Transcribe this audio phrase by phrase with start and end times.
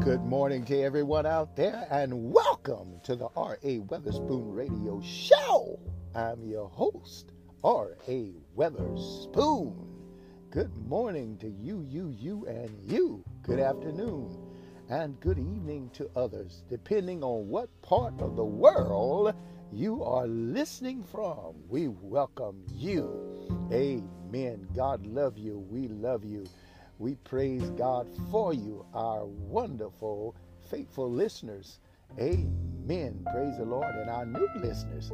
[0.00, 3.80] Good morning to everyone out there, and welcome to the R.A.
[3.80, 5.78] Weatherspoon Radio Show.
[6.14, 7.32] I'm your host,
[7.62, 8.32] R.A.
[8.56, 9.74] Weatherspoon.
[10.50, 13.22] Good morning to you, you, you, and you.
[13.42, 14.38] Good afternoon
[14.88, 19.34] and good evening to others, depending on what part of the world
[19.70, 21.54] you are listening from.
[21.68, 23.68] We welcome you.
[23.70, 24.66] Amen.
[24.74, 25.58] God love you.
[25.58, 26.46] We love you.
[27.00, 30.36] We praise God for you, our wonderful,
[30.70, 31.78] faithful listeners.
[32.18, 33.26] Amen.
[33.32, 33.94] Praise the Lord.
[33.94, 35.10] And our new listeners,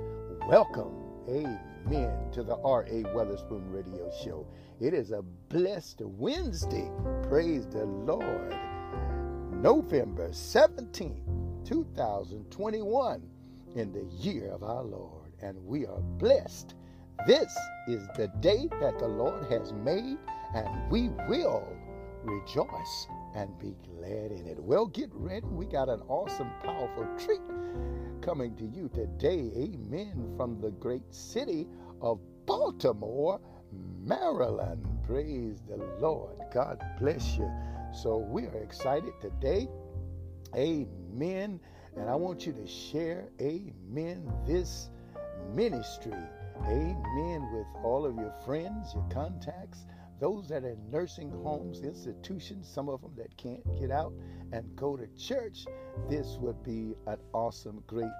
[0.48, 0.92] welcome.
[1.28, 3.04] Amen to the R.A.
[3.14, 4.48] Weatherspoon Radio Show.
[4.80, 6.90] It is a blessed Wednesday.
[7.22, 8.56] Praise the Lord.
[9.52, 11.22] November 17th,
[11.64, 13.22] 2021,
[13.76, 15.30] in the year of our Lord.
[15.40, 16.74] And we are blessed.
[17.28, 20.18] This is the day that the Lord has made
[20.56, 21.68] and we will
[22.24, 24.58] rejoice and be glad in it.
[24.58, 25.46] Well, get ready.
[25.46, 27.42] We got an awesome, powerful treat
[28.22, 29.50] coming to you today.
[29.54, 30.32] Amen.
[30.36, 31.68] From the great city
[32.00, 33.38] of Baltimore,
[34.02, 34.82] Maryland.
[35.06, 36.36] Praise the Lord.
[36.52, 37.50] God bless you.
[37.92, 39.68] So we are excited today.
[40.54, 41.60] Amen.
[41.96, 44.88] And I want you to share, amen, this
[45.54, 46.12] ministry.
[46.64, 47.50] Amen.
[47.52, 49.84] With all of your friends, your contacts,
[50.18, 54.12] those that are in nursing homes, institutions, some of them that can't get out
[54.52, 55.66] and go to church,
[56.08, 58.10] this would be an awesome, great,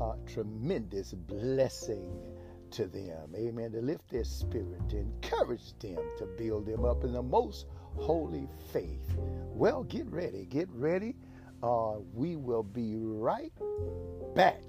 [0.00, 2.10] uh, tremendous blessing
[2.70, 3.34] to them.
[3.34, 3.72] Amen.
[3.72, 8.48] To lift their spirit, to encourage them, to build them up in the most holy
[8.72, 9.16] faith.
[9.18, 10.46] Well, get ready.
[10.46, 11.16] Get ready.
[11.62, 13.52] Uh, we will be right
[14.34, 14.62] back.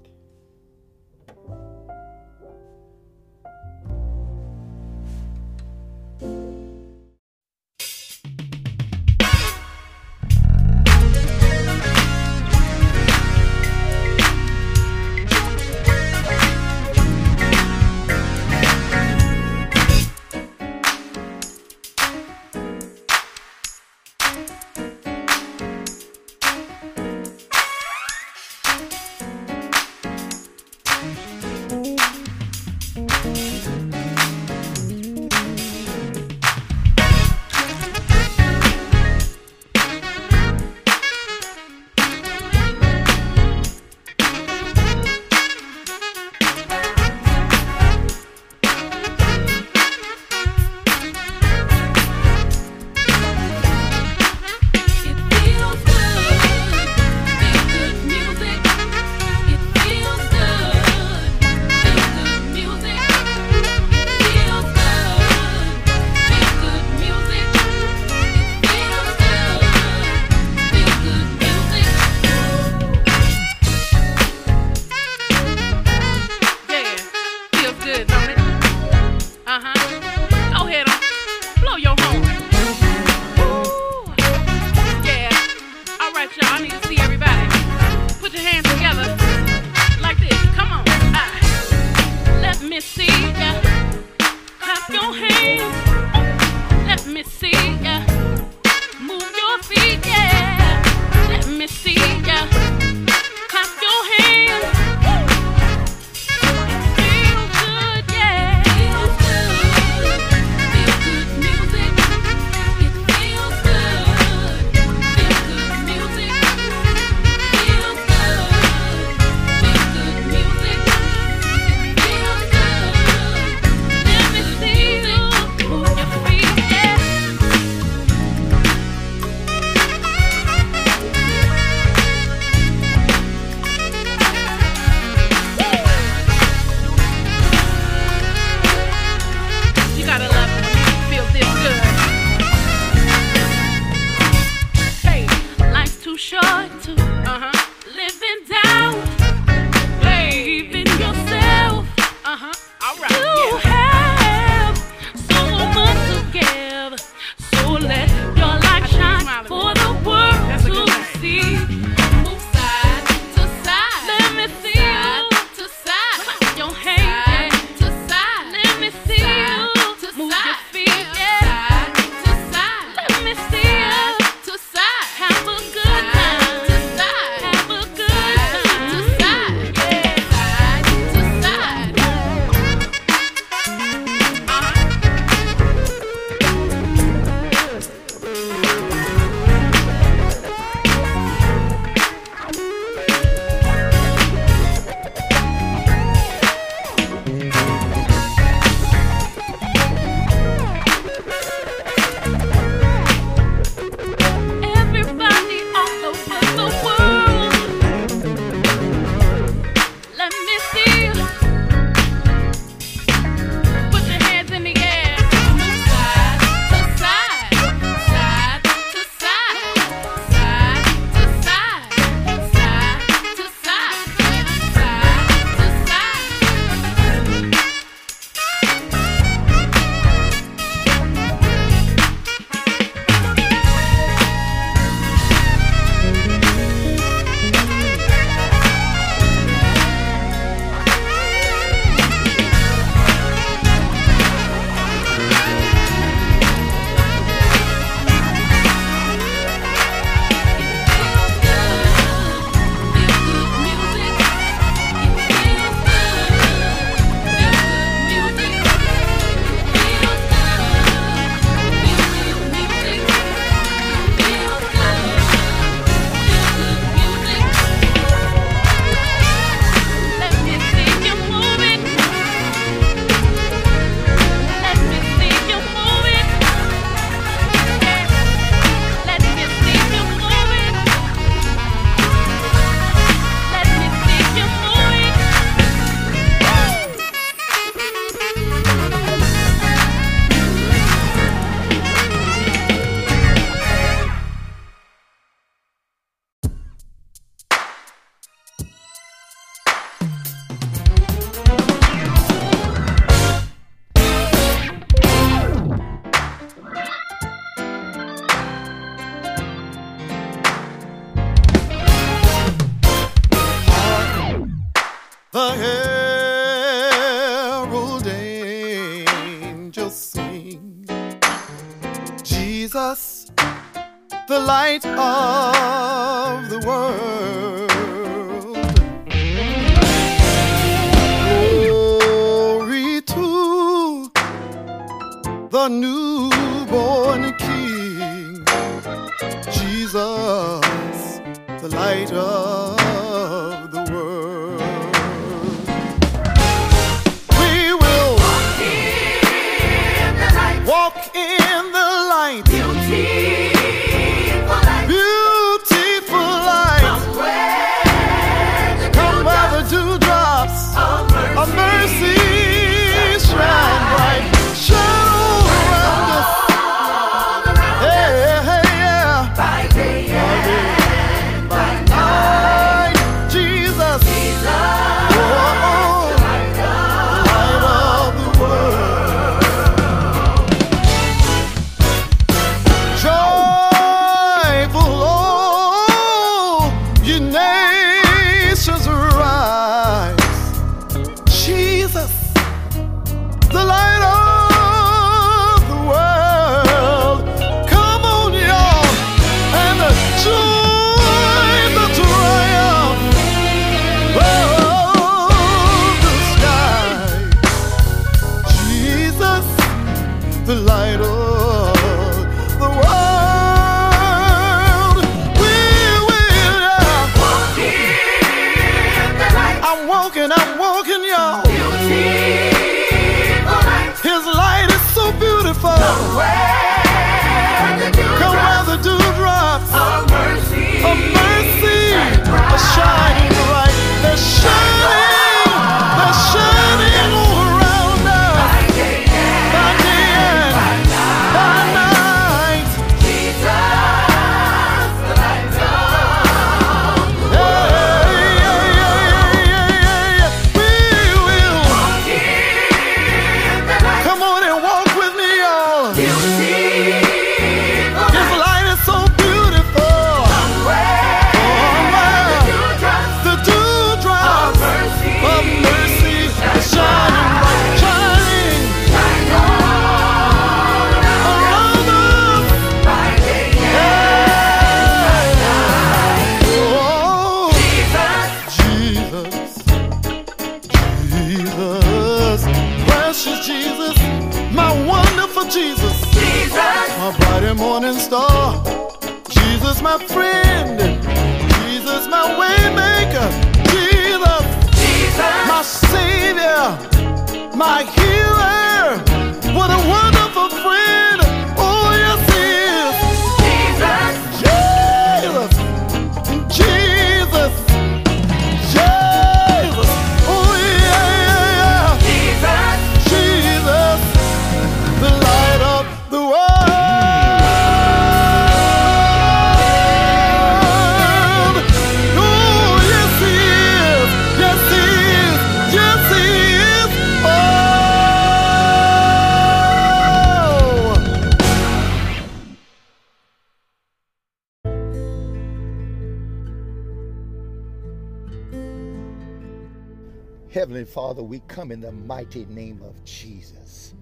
[541.82, 543.94] the mighty name of Jesus,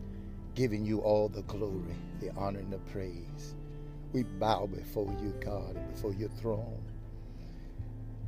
[0.55, 3.55] giving you all the glory, the honor, and the praise.
[4.13, 6.83] We bow before you, God, and before your throne.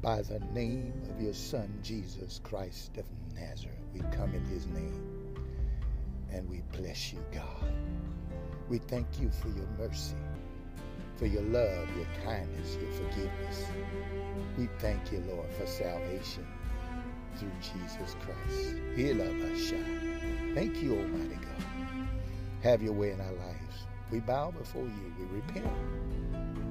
[0.00, 3.04] By the name of your Son, Jesus Christ of
[3.34, 5.36] Nazareth, we come in his name
[6.30, 7.72] and we bless you, God.
[8.70, 10.16] We thank you for your mercy,
[11.16, 13.66] for your love, your kindness, your forgiveness.
[14.56, 16.46] We thank you, Lord, for salvation
[17.36, 18.76] through Jesus Christ.
[20.54, 21.64] Thank you, Almighty God.
[22.62, 23.86] Have your way in our lives.
[24.10, 25.14] We bow before you.
[25.18, 25.66] We repent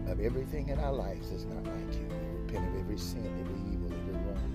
[0.08, 2.08] of everything in our lives that's not like you.
[2.10, 4.52] We repent of every sin, every evil, every wrong.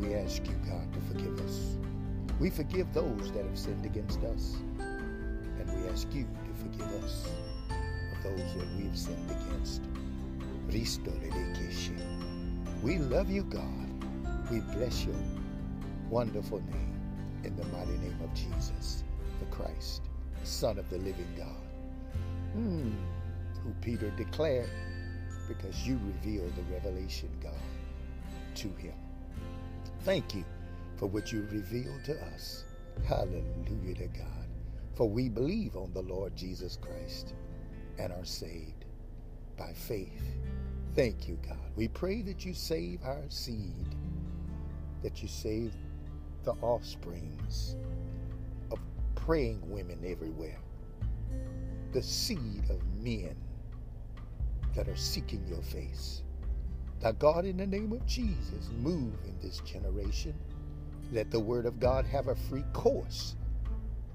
[0.00, 1.76] We ask you, God, to forgive us.
[2.40, 4.56] We forgive those that have sinned against us.
[4.78, 7.28] And we ask you to forgive us
[8.12, 9.82] of those that we've sinned against.
[12.82, 14.04] We love you, God.
[14.50, 15.14] We bless your
[16.08, 17.00] wonderful name
[17.44, 19.04] in the mighty name of Jesus,
[19.38, 20.02] the Christ,
[20.40, 21.62] the Son of the living God,
[22.54, 22.92] Hmm.
[23.62, 24.70] who Peter declared
[25.46, 27.52] because you revealed the revelation, God,
[28.54, 28.94] to him.
[30.00, 30.44] Thank you
[30.96, 32.64] for what you revealed to us.
[33.04, 34.48] Hallelujah to God.
[34.94, 37.34] For we believe on the Lord Jesus Christ
[37.98, 38.86] and are saved
[39.56, 40.22] by faith.
[40.94, 41.56] Thank you, God.
[41.74, 43.96] We pray that you save our seed,
[45.02, 45.72] that you save
[46.44, 47.76] the offsprings
[48.70, 48.78] of
[49.14, 50.58] praying women everywhere,
[51.92, 53.34] the seed of men
[54.74, 56.22] that are seeking your face.
[57.02, 60.34] Now, God, in the name of Jesus, move in this generation.
[61.10, 63.34] Let the word of God have a free course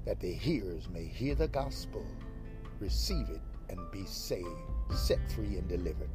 [0.06, 2.06] that the hearers may hear the gospel,
[2.80, 4.48] receive it, and be saved,
[4.94, 6.10] set free, and delivered.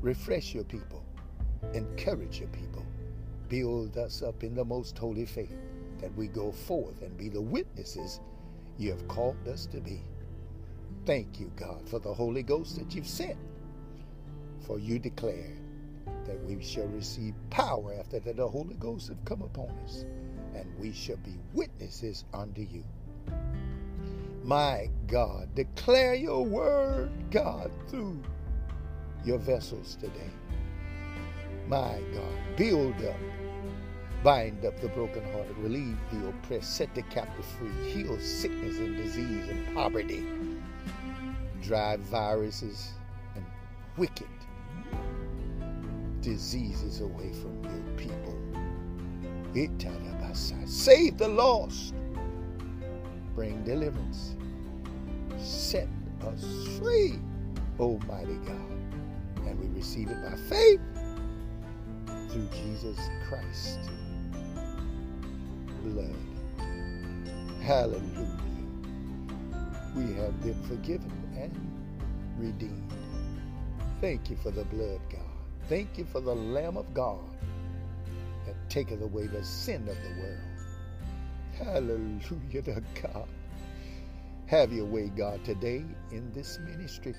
[0.00, 1.04] Refresh your people,
[1.74, 2.86] encourage your people,
[3.48, 5.56] build us up in the most holy faith
[6.00, 8.20] that we go forth and be the witnesses
[8.78, 10.00] you have called us to be.
[11.04, 13.38] Thank you, God, for the Holy Ghost that you've sent.
[14.60, 15.58] For you declared
[16.26, 20.04] that we shall receive power after that the Holy Ghost have come upon us,
[20.54, 22.84] and we shall be witnesses unto you.
[24.44, 28.22] My God, declare your word, God, through
[29.24, 30.30] your vessels today.
[31.66, 33.16] My God, build up,
[34.22, 39.48] bind up the brokenhearted, relieve the oppressed, set the captive free, heal sickness and disease
[39.48, 40.26] and poverty,
[41.62, 42.92] drive viruses
[43.34, 43.44] and
[43.96, 44.28] wicked
[46.20, 48.34] diseases away from your people.
[50.66, 51.94] Save the lost.
[53.34, 54.36] Bring deliverance.
[55.38, 55.88] Set
[56.22, 56.44] us
[56.78, 57.18] free,
[57.80, 58.77] Almighty God.
[59.48, 60.80] And we receive it by faith
[62.30, 63.78] through Jesus Christ.
[65.82, 66.14] Blood.
[67.62, 68.36] Hallelujah.
[69.96, 71.50] We have been forgiven and
[72.38, 72.92] redeemed.
[74.02, 75.22] Thank you for the blood, God.
[75.68, 77.18] Thank you for the Lamb of God
[78.44, 80.38] that taketh away the sin of the world.
[81.58, 83.28] Hallelujah to God.
[84.46, 87.14] Have your way, God, today in this ministry.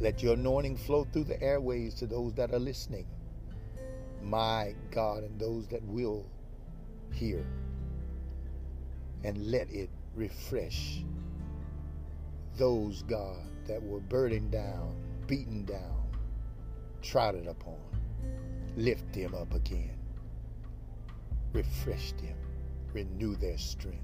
[0.00, 3.06] Let your anointing flow through the airways to those that are listening.
[4.22, 6.26] My God, and those that will
[7.12, 7.44] hear.
[9.24, 11.04] And let it refresh
[12.56, 14.94] those, God, that were burdened down,
[15.26, 16.02] beaten down
[17.02, 17.76] trodden upon.
[18.76, 19.98] Lift them up again.
[21.52, 22.36] Refresh them.
[22.92, 23.98] Renew their strength.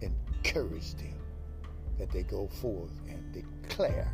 [0.00, 1.20] Encourage them
[1.98, 4.12] that they go forth and declare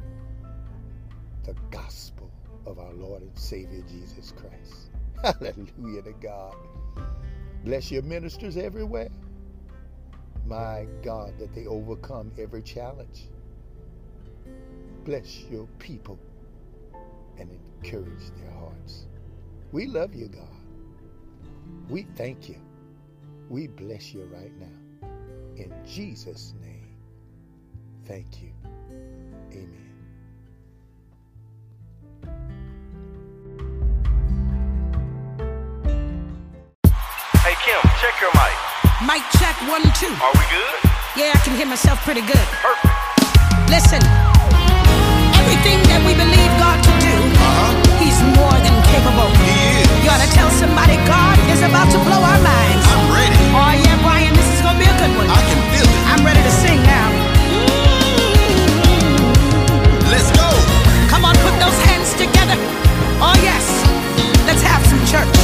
[1.44, 2.30] the gospel
[2.66, 4.90] of our Lord and Savior Jesus Christ.
[5.40, 6.54] Hallelujah to God.
[7.64, 9.10] Bless your ministers everywhere.
[10.46, 13.28] My God, that they overcome every challenge.
[15.04, 16.18] Bless your people
[17.38, 17.50] and
[17.82, 19.06] encourage their hearts.
[19.72, 20.48] We love you, God.
[21.88, 22.56] We thank you.
[23.48, 25.08] We bless you right now.
[25.56, 26.96] In Jesus' name,
[28.06, 28.52] thank you.
[29.52, 29.81] Amen.
[38.22, 38.54] Your mic.
[39.02, 40.14] Mic check one, two.
[40.22, 40.78] Are we good?
[41.18, 42.46] Yeah, I can hear myself pretty good.
[42.62, 42.94] Perfect.
[43.66, 43.98] Listen,
[45.42, 47.14] everything that we believe God to do,
[47.98, 49.26] He's more than capable.
[49.26, 49.42] Uh-huh.
[49.42, 49.90] He is.
[50.06, 52.86] You ought to tell somebody God is about to blow our minds.
[52.94, 53.34] I'm ready.
[53.58, 55.26] Oh, yeah, Brian, this is going to be a good one.
[55.26, 55.98] I can feel it.
[56.06, 57.08] I'm ready to sing now.
[60.14, 60.46] Let's go.
[61.10, 62.54] Come on, put those hands together.
[63.18, 63.66] Oh, yes.
[64.46, 65.34] Let's have some church.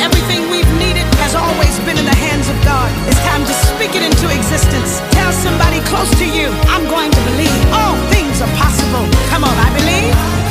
[0.00, 2.90] Everything we've needed has always been in the hands of God.
[3.06, 4.98] It's time to speak it into existence.
[5.14, 9.06] Tell somebody close to you, I'm going to believe all things are possible.
[9.30, 10.49] Come on, I believe.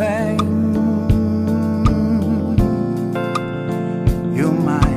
[0.00, 0.38] thing.
[4.34, 4.89] You might.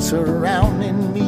[0.00, 1.25] surrounding me.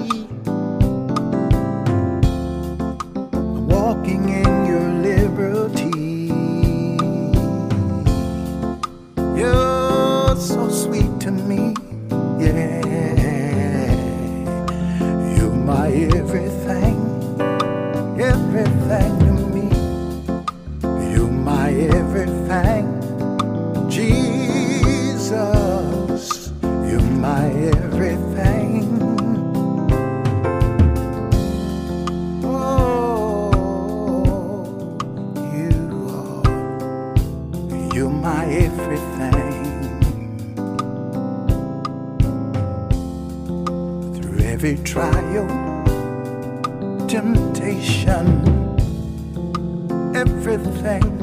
[50.15, 51.19] Everything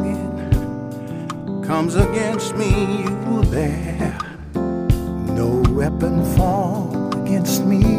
[1.65, 4.17] comes against me, you there.
[4.54, 7.94] No weapon formed against me.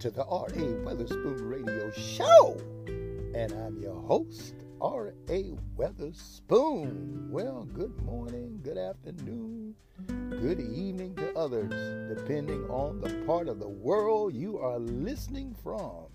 [0.00, 0.48] To the R.A.
[0.82, 2.56] Weatherspoon Radio Show.
[2.86, 5.52] And I'm your host, R.A.
[5.76, 7.28] Weatherspoon.
[7.28, 9.74] Well, good morning, good afternoon,
[10.06, 16.06] good evening to others, depending on the part of the world you are listening from.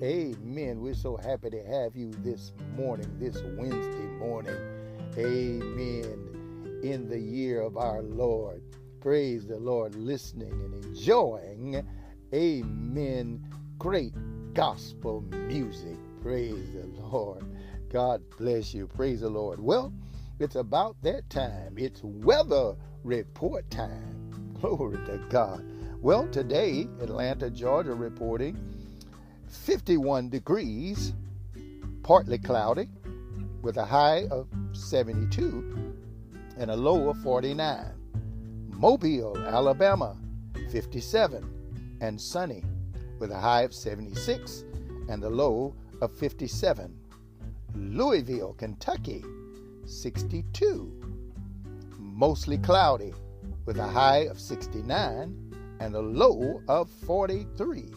[0.00, 0.80] Amen.
[0.80, 4.54] We're so happy to have you this morning, this Wednesday morning.
[5.18, 6.80] Amen.
[6.84, 8.62] In the year of our Lord.
[9.00, 11.84] Praise the Lord, listening and enjoying.
[12.32, 13.46] Amen.
[13.78, 14.14] Great
[14.54, 15.96] gospel music.
[16.22, 17.44] Praise the Lord.
[17.92, 18.86] God bless you.
[18.86, 19.60] Praise the Lord.
[19.60, 19.92] Well,
[20.38, 21.74] it's about that time.
[21.76, 24.54] It's weather report time.
[24.60, 25.64] Glory to God.
[26.00, 28.58] Well, today, Atlanta, Georgia reporting
[29.48, 31.12] 51 degrees,
[32.02, 32.88] partly cloudy,
[33.62, 35.94] with a high of 72
[36.58, 37.86] and a low of 49.
[38.70, 40.16] Mobile, Alabama,
[40.70, 41.53] 57
[42.00, 42.62] and sunny,
[43.18, 44.64] with a high of 76
[45.08, 46.94] and a low of 57.
[47.74, 49.24] Louisville, Kentucky,
[49.86, 50.92] 62.
[51.98, 53.12] Mostly cloudy,
[53.66, 57.90] with a high of 69 and a low of 43.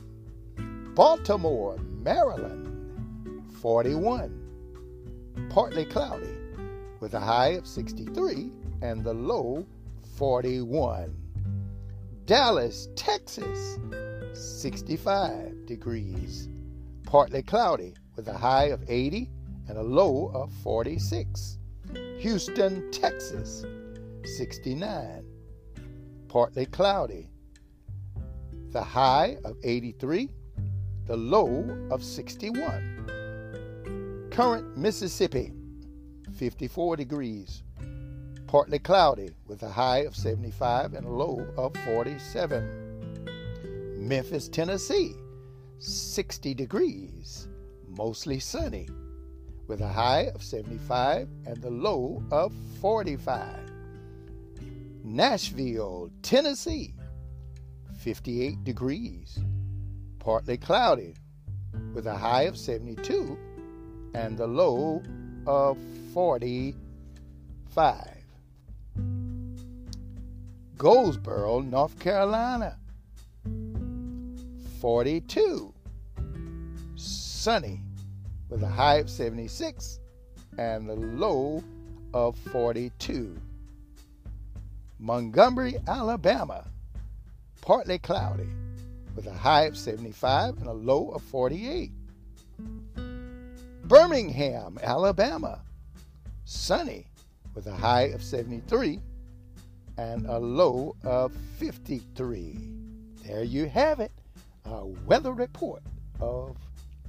[0.95, 4.43] Baltimore, Maryland, 41.
[5.49, 6.35] Partly cloudy,
[6.99, 9.65] with a high of 63 and the low
[10.15, 11.13] 41.
[12.27, 13.79] Dallas, Texas,
[14.33, 16.47] 65 degrees.
[17.03, 19.31] Partly cloudy, with a high of 80
[19.67, 21.57] and a low of 46.
[22.19, 23.65] Houston, Texas,
[24.37, 25.25] 69.
[26.27, 27.31] Partly cloudy.
[28.71, 30.29] The high of 83
[31.07, 34.27] the low of 61.
[34.29, 35.53] Corinth Mississippi,
[36.37, 37.63] 54 degrees,
[38.47, 43.97] partly cloudy with a high of 75 and a low of 47.
[43.99, 45.13] Memphis, Tennessee,
[45.79, 47.49] 60 degrees,
[47.89, 48.87] mostly sunny,
[49.67, 53.59] with a high of 75 and the low of 45.
[55.03, 56.93] Nashville, Tennessee,
[57.99, 59.39] 58 degrees,
[60.19, 61.15] partly cloudy,
[61.93, 63.37] with a high of 72
[64.13, 65.03] and the low
[65.45, 65.77] of
[66.13, 68.16] 45.
[70.77, 72.77] Goldsboro, North Carolina,
[74.79, 75.73] 42.
[76.95, 77.81] Sunny,
[78.49, 79.99] with a high of 76
[80.59, 81.63] and a low
[82.13, 83.35] of 42.
[84.99, 86.67] Montgomery, Alabama,
[87.61, 88.49] partly cloudy,
[89.15, 91.91] with a high of 75 and a low of 48.
[93.85, 95.61] Birmingham, Alabama,
[96.45, 97.07] sunny
[97.55, 99.01] with a high of 73
[99.97, 102.57] and a low of 53.
[103.25, 104.11] There you have it,
[104.65, 105.83] a weather report
[106.19, 106.55] of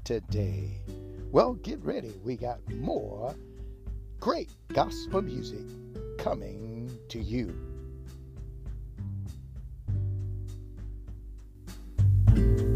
[0.05, 0.79] today.
[1.31, 2.15] Well, get ready.
[2.25, 3.35] We got more
[4.21, 5.67] great gospel music
[6.19, 7.55] coming to you.
[12.35, 12.68] No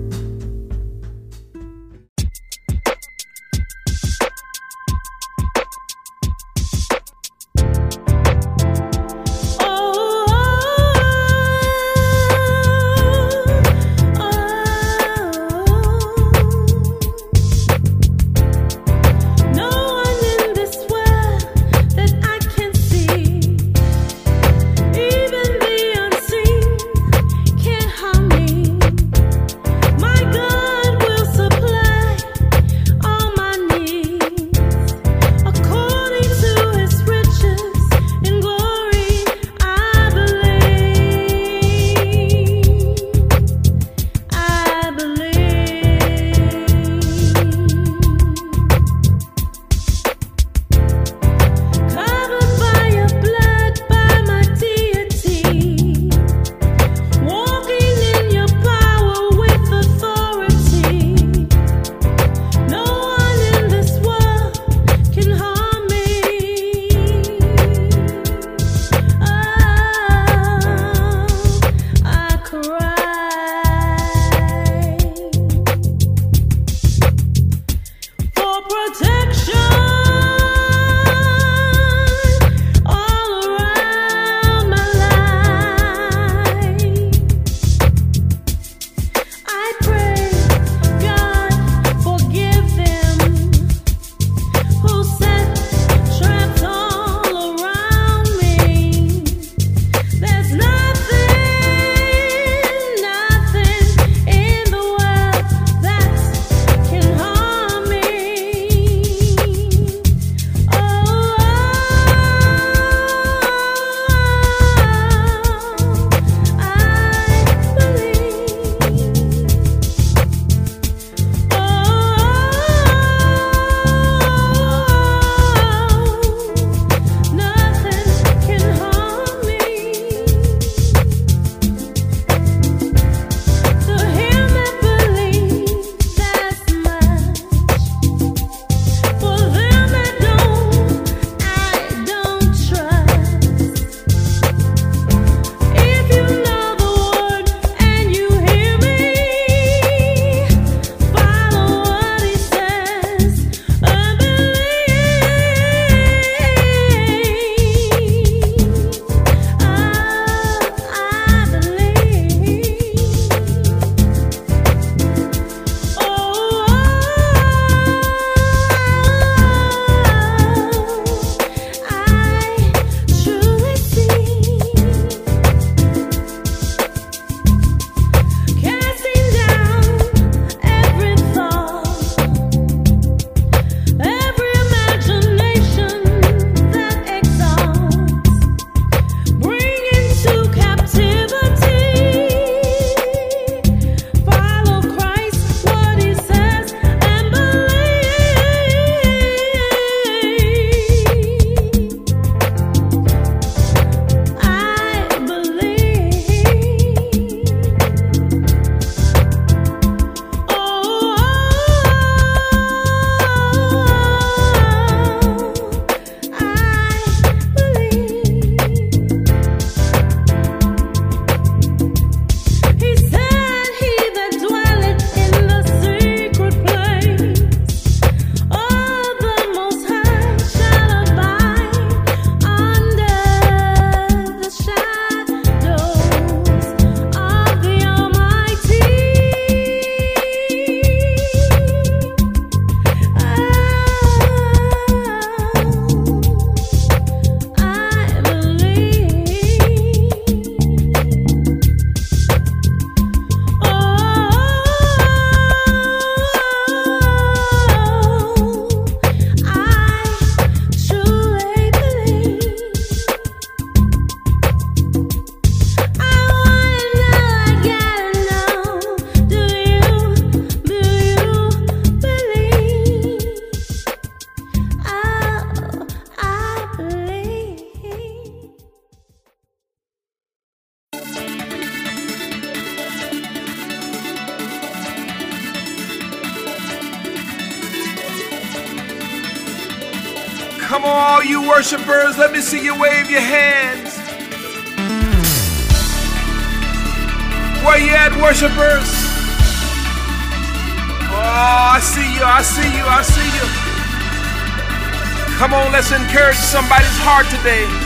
[307.20, 307.82] today.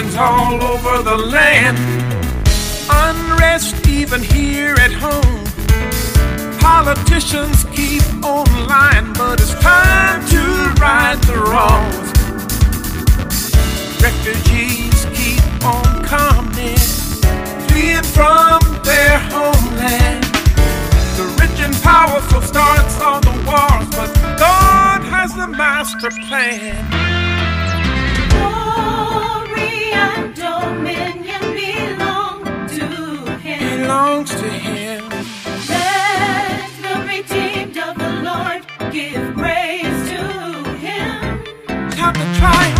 [0.00, 1.76] happens all over the land.
[2.90, 5.44] Unrest even here at home.
[6.58, 10.40] Politicians keep on lying, but it's time to
[10.80, 12.08] right the wrongs.
[14.00, 16.78] Refugees keep on coming,
[17.68, 20.24] fleeing from their homeland.
[21.16, 27.09] The rich and powerful starts all the wars, but God has the master plan
[29.92, 31.40] and dominion.
[33.80, 35.08] Belongs to Him.
[35.68, 40.22] Let the redeemed of the Lord give praise to
[40.76, 41.44] Him.
[41.90, 42.79] Time to try.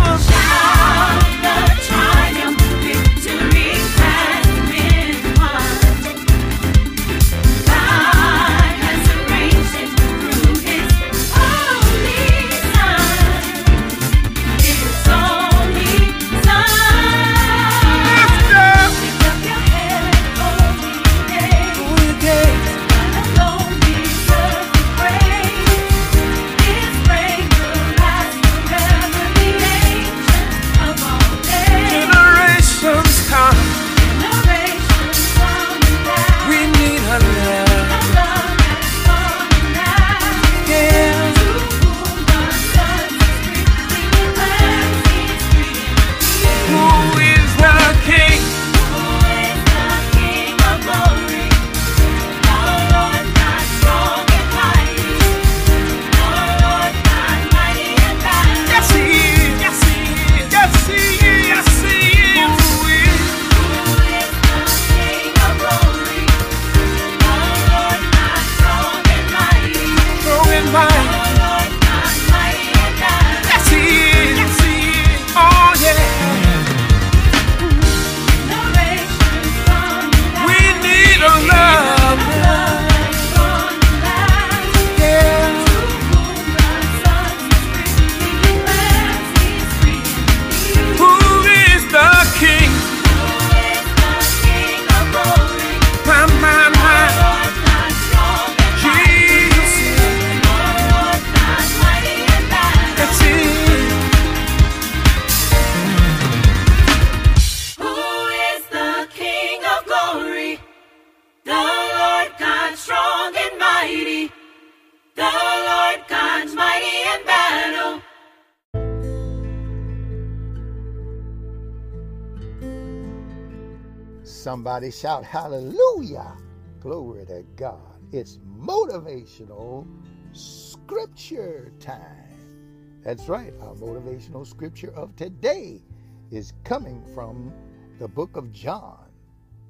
[124.91, 126.35] Shout hallelujah.
[126.81, 127.79] Glory to God.
[128.11, 129.87] It's motivational
[130.33, 133.01] scripture time.
[133.01, 133.53] That's right.
[133.61, 135.81] Our motivational scripture of today
[136.29, 137.53] is coming from
[137.99, 138.99] the book of John,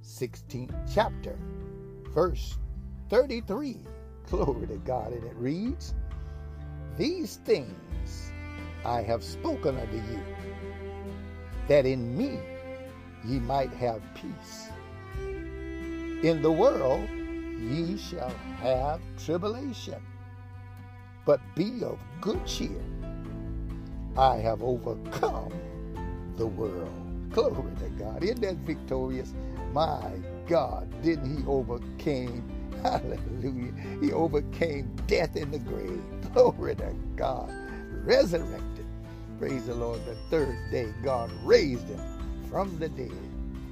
[0.04, 1.38] 16th chapter,
[2.10, 2.58] verse
[3.10, 3.78] 33.
[4.28, 5.14] Glory to God.
[5.14, 5.94] And it reads,
[6.98, 8.32] These things
[8.84, 10.24] I have spoken unto you,
[11.68, 12.40] that in me
[13.24, 14.71] ye might have peace.
[16.24, 17.10] In the world
[17.60, 20.00] ye shall have tribulation,
[21.26, 22.84] but be of good cheer.
[24.16, 25.52] I have overcome
[26.38, 26.94] the world.
[27.32, 28.24] Glory to God.
[28.24, 29.34] Isn't that victorious?
[29.74, 30.12] My
[30.48, 32.44] God, didn't he overcame?
[32.84, 33.74] Hallelujah.
[34.00, 36.04] He overcame death in the grave.
[36.34, 37.52] Glory to God.
[38.06, 38.86] Resurrected.
[39.40, 40.06] Praise the Lord.
[40.06, 42.02] The third day, God raised him
[42.48, 43.12] from the dead.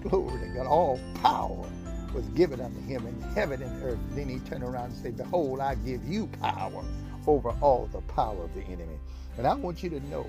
[0.02, 0.66] Glory to God.
[0.66, 1.70] All power
[2.14, 4.00] was given unto him in heaven and earth.
[4.12, 6.84] Then he turned around and said, Behold, I give you power
[7.28, 8.98] over all the power of the enemy.
[9.38, 10.28] And I want you to know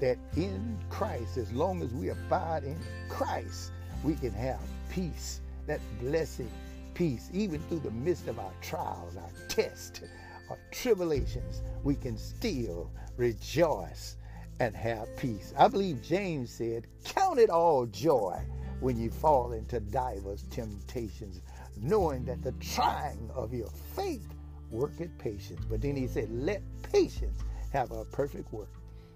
[0.00, 2.78] that in Christ, as long as we abide in
[3.08, 3.72] Christ,
[4.02, 4.60] we can have
[4.90, 6.50] peace, that blessing
[6.94, 10.02] peace, even through the midst of our trials, our tests,
[10.48, 14.16] our tribulations, we can still rejoice
[14.58, 15.54] and have peace.
[15.58, 18.42] I believe James said, Count it all joy
[18.80, 21.40] when you fall into divers temptations,
[21.76, 24.26] knowing that the trying of your faith
[24.70, 25.64] worketh patience.
[25.68, 27.40] But then he said, Let patience
[27.72, 28.70] have a perfect work,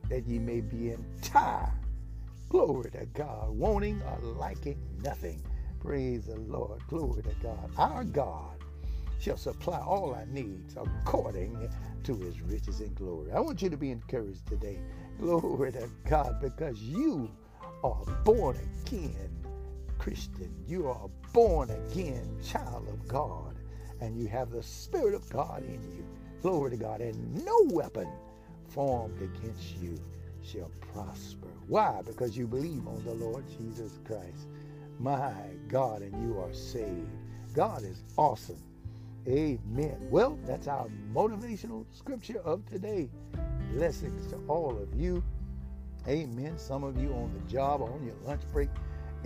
[0.09, 1.73] that ye may be entire.
[2.49, 5.43] Glory to God, wanting or liking nothing.
[5.81, 6.81] Praise the Lord.
[6.89, 7.71] Glory to God.
[7.77, 8.57] Our God
[9.19, 11.69] shall supply all our needs according
[12.05, 13.33] to his riches and glory.
[13.33, 14.79] I want you to be encouraged today.
[15.19, 17.31] Glory to God, because you
[17.83, 18.57] are born
[18.87, 19.34] again
[20.05, 20.55] Christian.
[20.69, 23.57] You are a born again child of God,
[24.03, 26.05] and you have the Spirit of God in you.
[26.43, 27.01] Glory to God.
[27.01, 28.07] And no weapon
[28.69, 29.99] formed against you
[30.43, 31.49] shall prosper.
[31.69, 32.03] Why?
[32.05, 34.47] Because you believe on the Lord Jesus Christ.
[34.99, 35.33] My
[35.69, 37.09] God, and you are saved.
[37.55, 38.63] God is awesome.
[39.27, 39.97] Amen.
[40.11, 43.09] Well, that's our motivational scripture of today.
[43.73, 45.25] Blessings to all of you.
[46.07, 46.59] Amen.
[46.59, 48.69] Some of you on the job on your lunch break.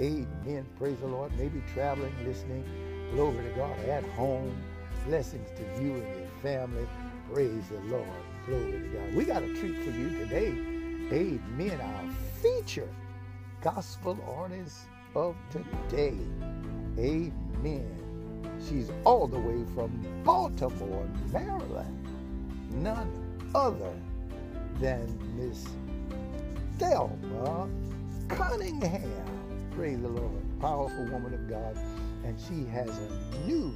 [0.01, 0.67] Amen.
[0.79, 1.33] Praise the Lord.
[1.37, 2.65] Maybe traveling, listening.
[3.13, 3.79] Glory to God.
[3.81, 4.57] At home.
[5.07, 6.87] Blessings to you and your family.
[7.33, 8.07] Praise the Lord.
[8.47, 9.15] Glory to God.
[9.15, 10.49] We got a treat for you today.
[11.13, 11.81] Amen.
[11.81, 12.89] Our feature
[13.63, 14.79] gospel artist
[15.15, 16.17] of today.
[16.99, 18.09] Amen.
[18.69, 19.91] She's all the way from
[20.25, 22.07] Baltimore, Maryland.
[22.71, 23.93] None other
[24.81, 25.67] than Miss
[26.79, 27.69] Thelma
[28.29, 29.28] Cunningham.
[29.79, 30.61] Praise the Lord.
[30.61, 31.77] Powerful woman of God.
[32.25, 33.73] And she has a new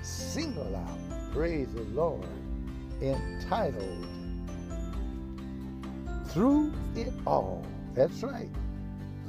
[0.00, 0.98] single out.
[1.30, 2.24] Praise the Lord.
[3.02, 4.06] Entitled
[6.28, 7.62] Through It All.
[7.92, 8.48] That's right.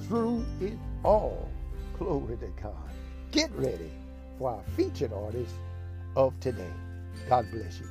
[0.07, 1.49] Through It All.
[1.99, 2.89] Glory to God.
[3.31, 3.91] Get ready
[4.39, 5.55] for our featured artist
[6.15, 6.71] of today.
[7.27, 7.87] God bless you.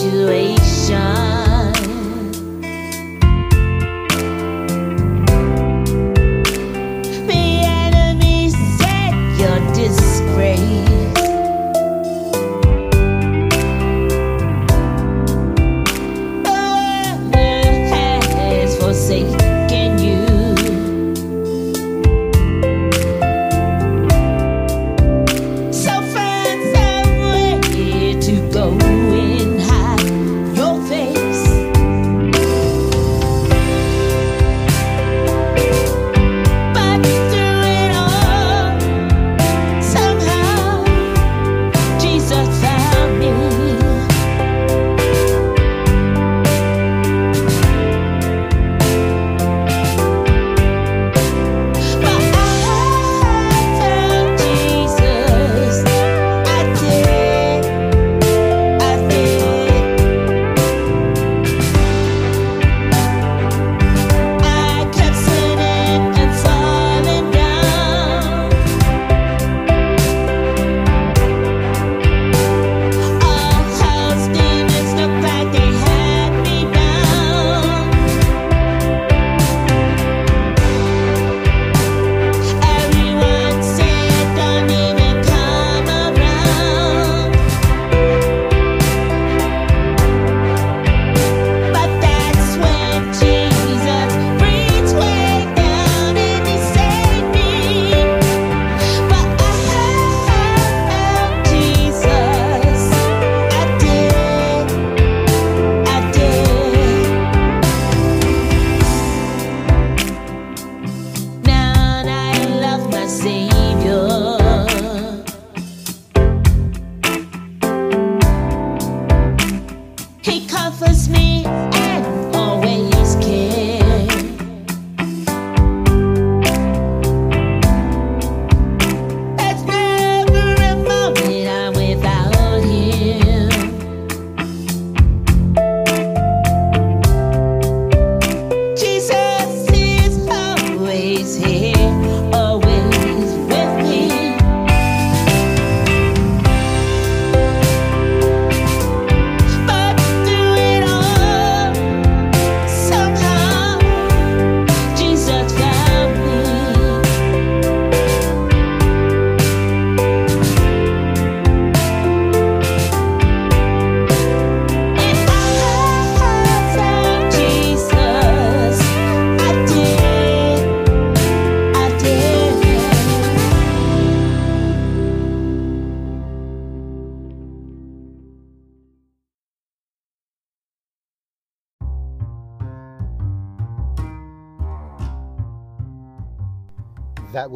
[0.00, 0.59] situation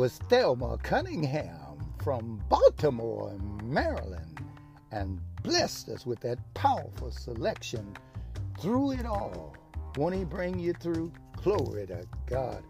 [0.05, 4.39] was Thelma Cunningham from Baltimore, Maryland,
[4.93, 7.97] and blessed us with that powerful selection
[8.61, 9.57] through it all.
[9.97, 11.11] Won't He bring you through?
[11.43, 12.63] Glory to God.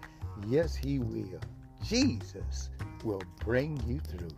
[0.46, 1.40] Yes, He will.
[1.82, 2.70] Jesus
[3.02, 4.30] will bring you through.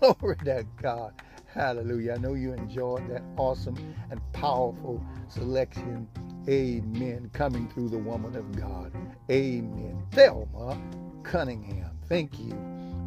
[0.14, 1.12] Glory to God.
[1.52, 2.12] Hallelujah.
[2.12, 6.06] I know you enjoyed that awesome and powerful selection.
[6.48, 7.30] Amen.
[7.32, 8.92] Coming through the woman of God.
[9.28, 10.06] Amen.
[10.12, 10.80] Thelma
[11.24, 11.93] Cunningham.
[12.08, 12.52] Thank you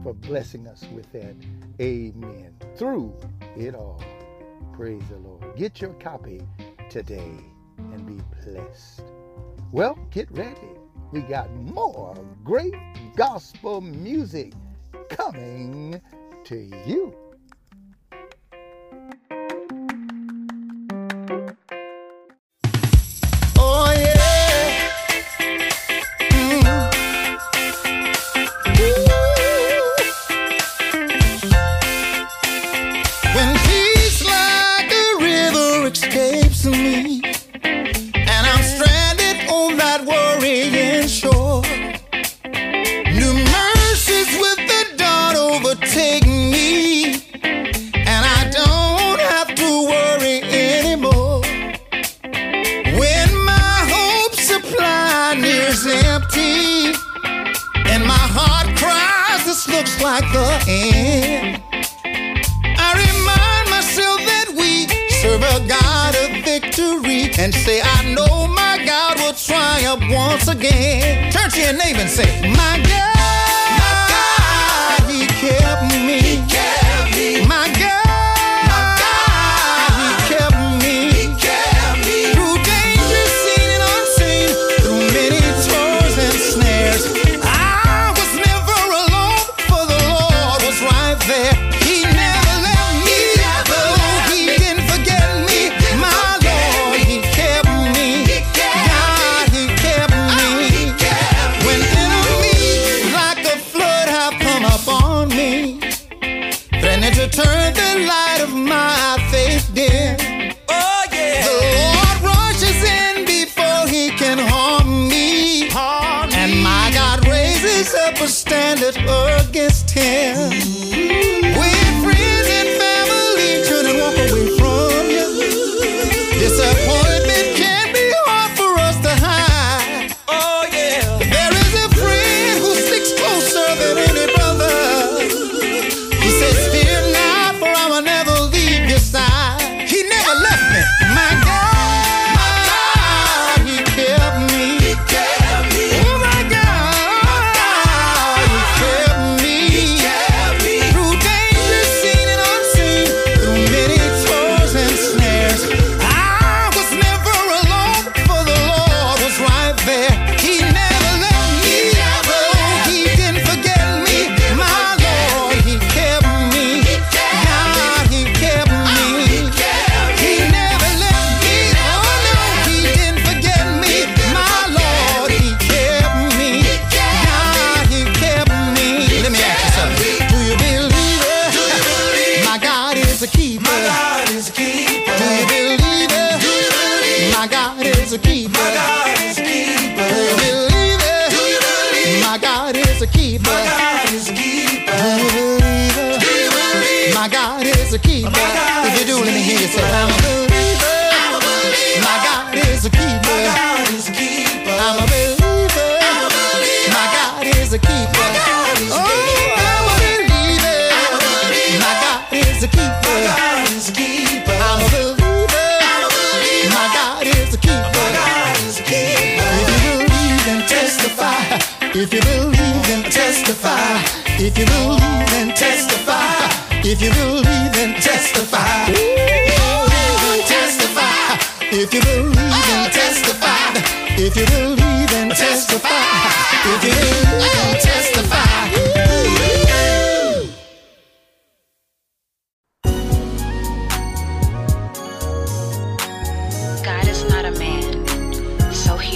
[0.03, 1.35] for blessing us with that.
[1.81, 2.55] Amen.
[2.77, 3.15] Through
[3.55, 4.01] it all.
[4.73, 5.55] Praise the Lord.
[5.55, 6.41] Get your copy
[6.89, 7.31] today
[7.77, 9.03] and be blessed.
[9.71, 10.57] Well, get ready.
[11.11, 12.75] We got more great
[13.15, 14.53] gospel music
[15.09, 16.01] coming
[16.45, 17.15] to you.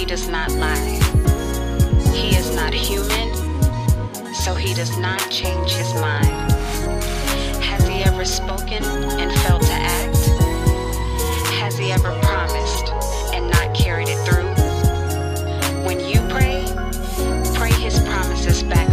[0.02, 0.98] he does not lie.
[2.12, 3.32] He is not human,
[4.34, 6.50] so he does not change his mind.
[7.62, 10.16] Has he ever spoken and failed to act?
[11.60, 12.88] Has he ever promised
[13.32, 14.50] and not carried it through?
[15.86, 16.66] When you pray,
[17.54, 18.91] pray his promises back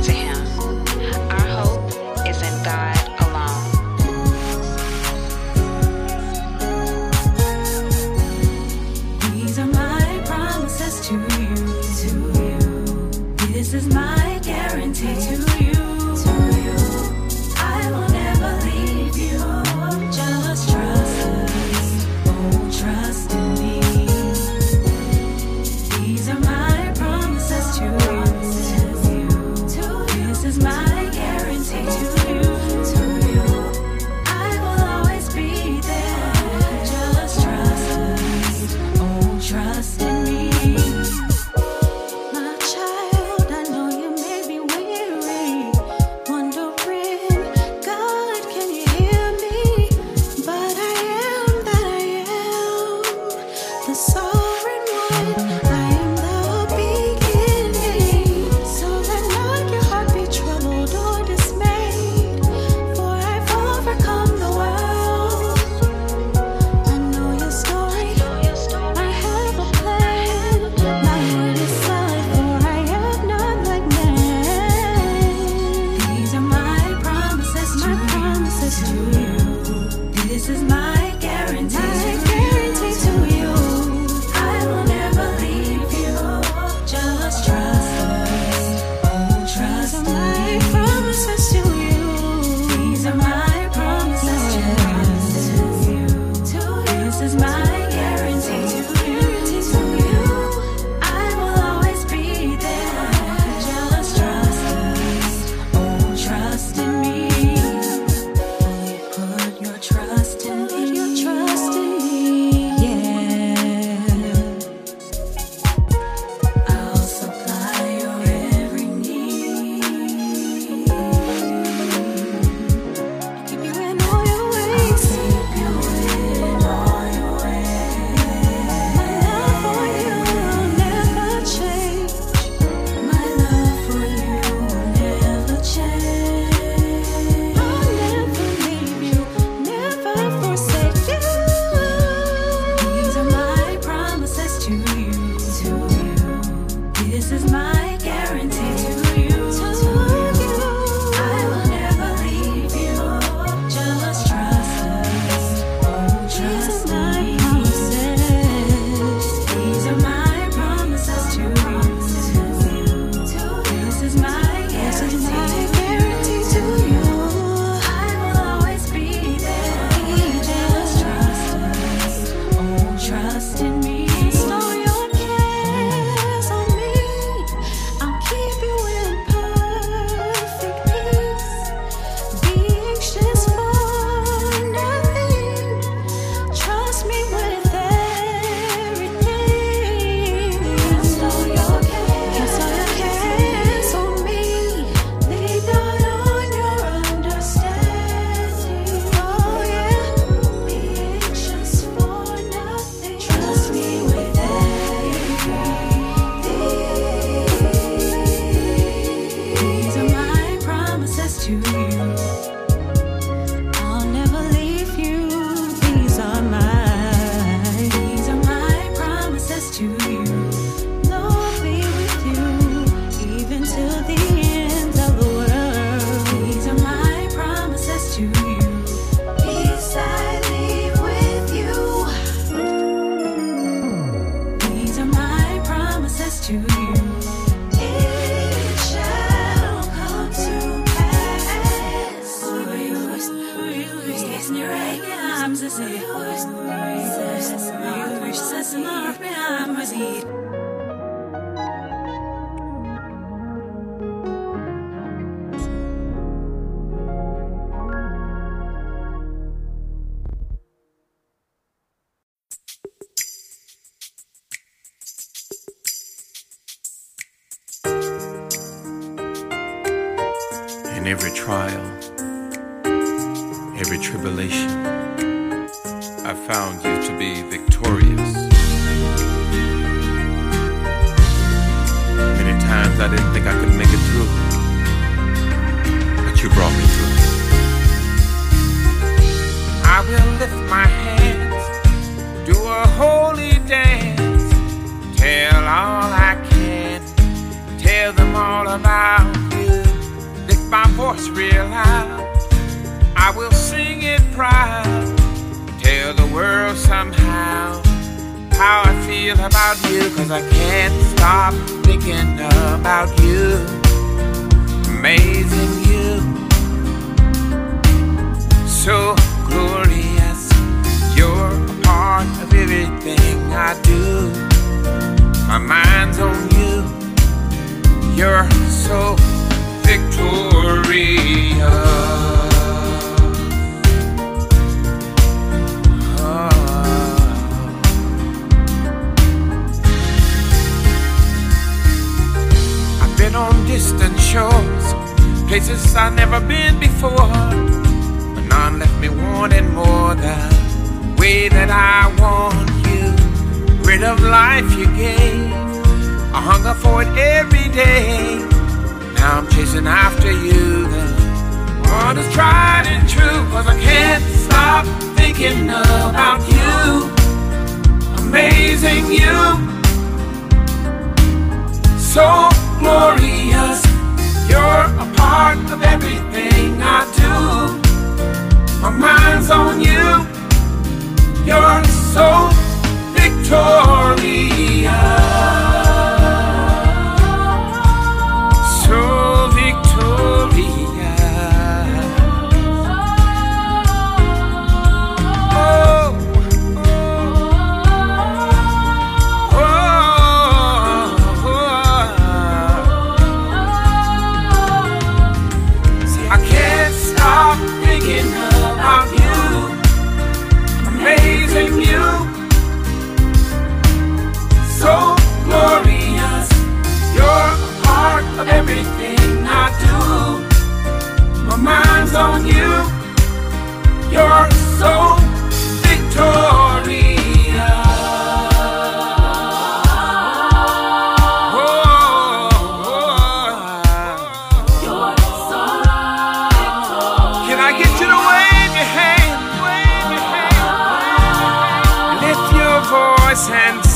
[443.48, 443.89] hands.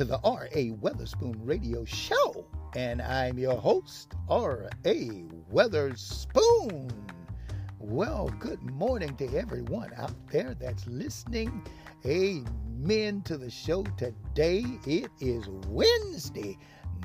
[0.00, 0.70] To the R.A.
[0.80, 5.26] Weatherspoon Radio Show, and I'm your host, R.A.
[5.52, 6.90] Weatherspoon.
[7.78, 11.62] Well, good morning to everyone out there that's listening.
[12.06, 14.64] Amen to the show today.
[14.86, 16.56] It is Wednesday,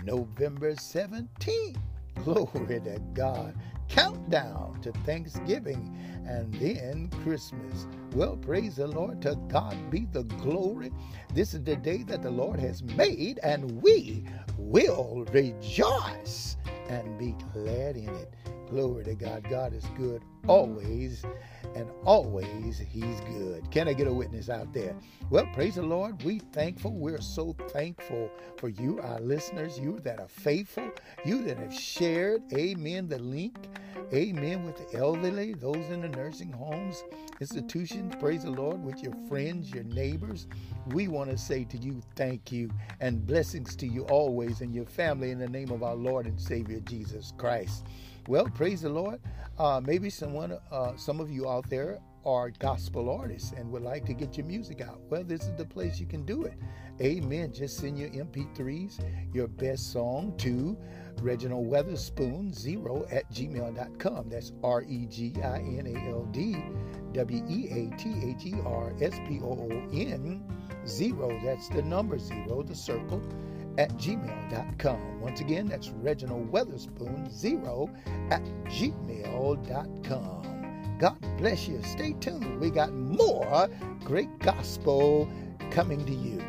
[0.06, 1.76] November 17th.
[2.24, 3.58] Glory to God.
[3.90, 5.98] Countdown to Thanksgiving
[6.28, 7.88] and then Christmas.
[8.14, 9.22] Well, praise the Lord.
[9.24, 10.92] To God be the glory.
[11.34, 14.24] This is the day that the Lord has made, and we
[14.58, 16.58] will rejoice
[16.90, 18.34] and be glad in it.
[18.76, 19.48] Glory to God.
[19.50, 21.24] God is good always,
[21.76, 23.72] and always He's good.
[23.72, 24.94] Can I get a witness out there?
[25.30, 26.22] Well, praise the Lord.
[26.24, 26.92] We thankful.
[26.92, 30.92] We're so thankful for you, our listeners, you that are faithful,
[31.24, 33.56] you that have shared, amen, the link,
[34.14, 37.02] amen, with the elderly, those in the nursing homes,
[37.40, 40.48] institutions, praise the Lord, with your friends, your neighbors.
[40.88, 42.70] We want to say to you, thank you,
[43.00, 46.40] and blessings to you always and your family in the name of our Lord and
[46.40, 47.86] Savior Jesus Christ.
[48.28, 49.20] Well, praise the Lord.
[49.60, 54.04] Uh, maybe someone, uh, some of you out there are gospel artists and would like
[54.06, 55.00] to get your music out.
[55.12, 56.56] Well, this is the place you can do it.
[57.00, 57.54] Amen.
[57.54, 59.00] Just send your MP3s,
[59.32, 60.76] your best song to
[61.22, 64.30] Reginald Weatherspoon zero at gmail.com.
[64.30, 66.58] That's R E G I N A L D
[67.14, 70.44] W E A T H E R S P O O N
[70.88, 71.40] zero.
[71.44, 73.22] That's the number zero, the circle
[73.78, 75.22] at gmail.com.
[75.22, 77.90] Once again, that's Reginald Weatherspoon zero
[78.32, 80.46] at gmail.com.
[81.00, 81.82] God bless you.
[81.84, 82.60] Stay tuned.
[82.62, 83.70] We got more
[84.04, 85.28] great gospel
[85.72, 86.42] coming to you.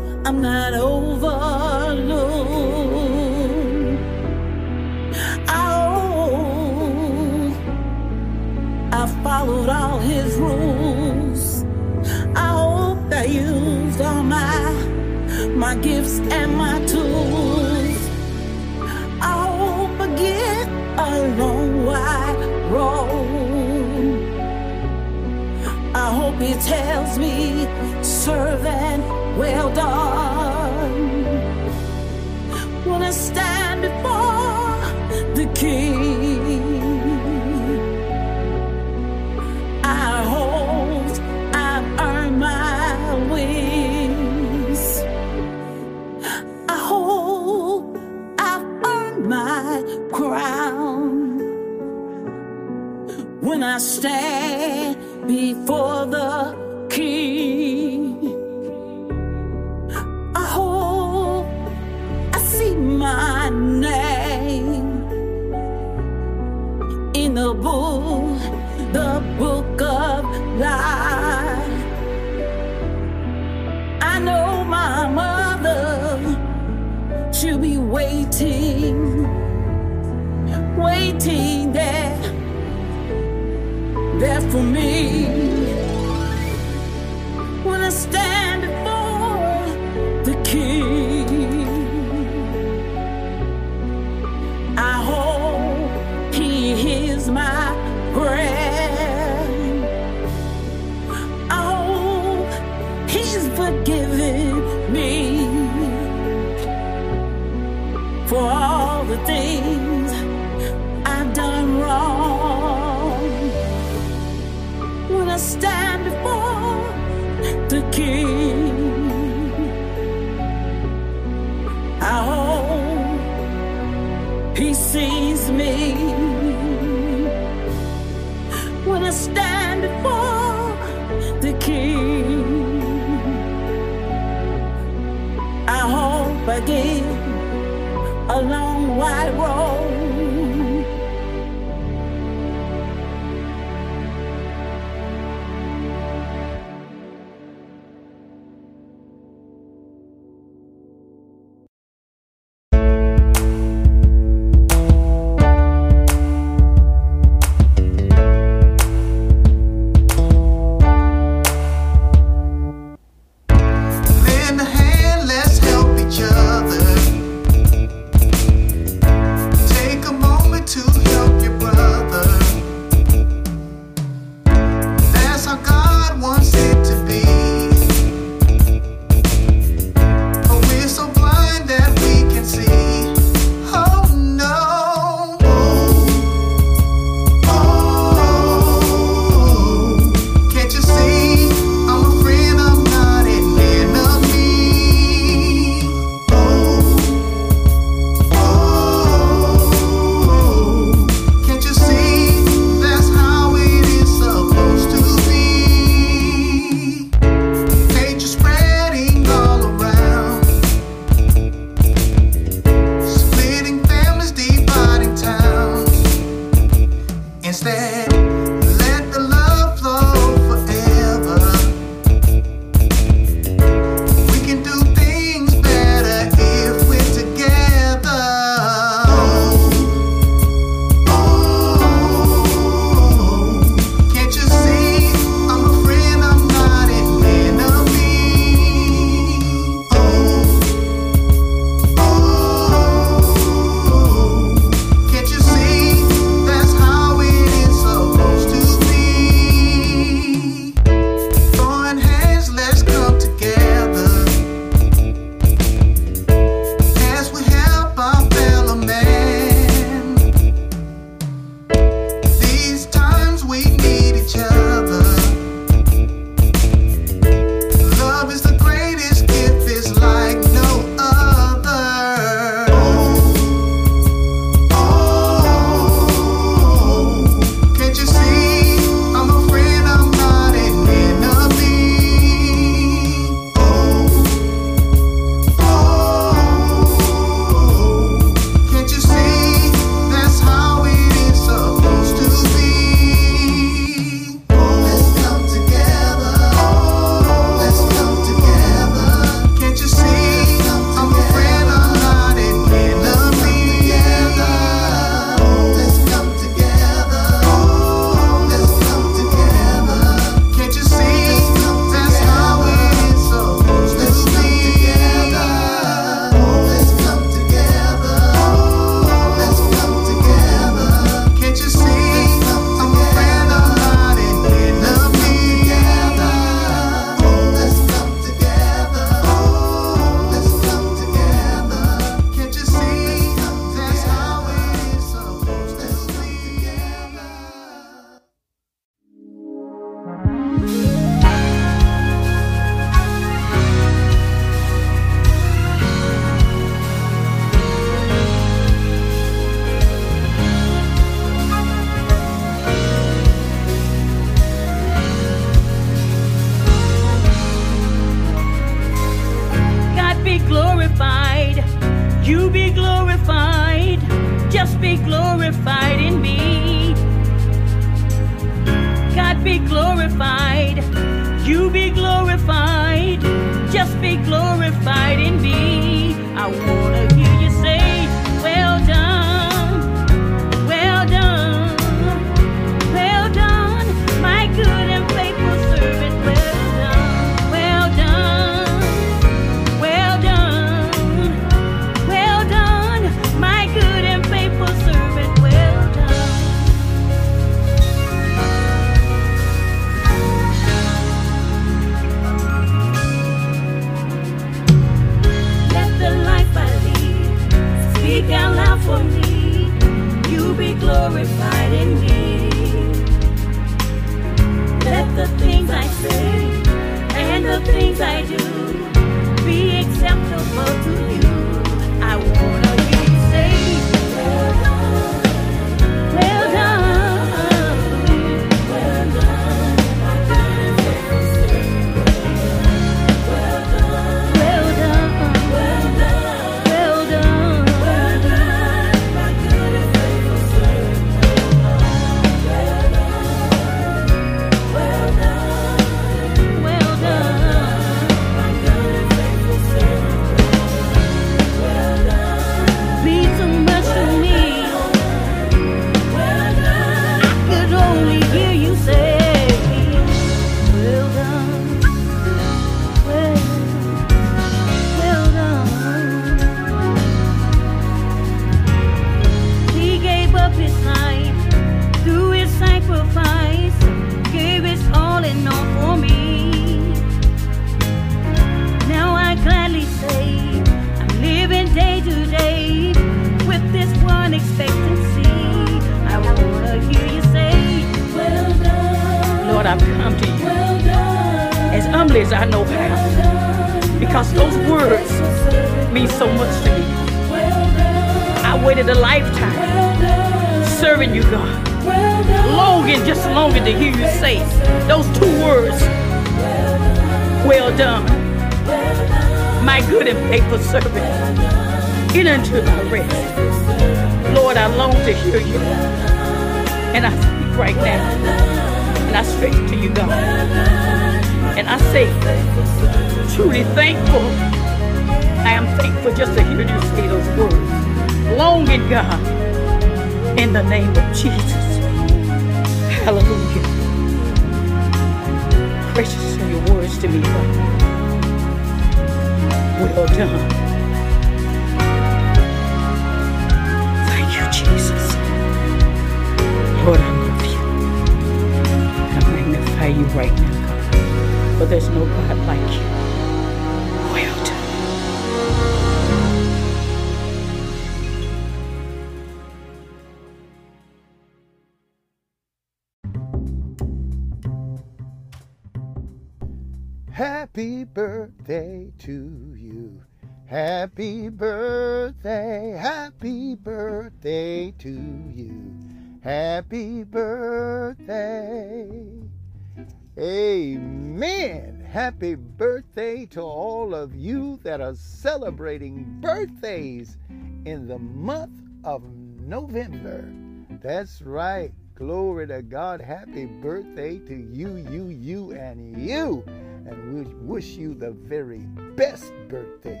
[584.88, 587.18] Are celebrating birthdays
[587.66, 589.02] in the month of
[589.38, 590.32] November.
[590.80, 591.72] That's right.
[591.94, 593.02] Glory to God.
[593.02, 596.42] Happy birthday to you, you, you, and you.
[596.46, 598.60] And we wish you the very
[598.96, 600.00] best birthday.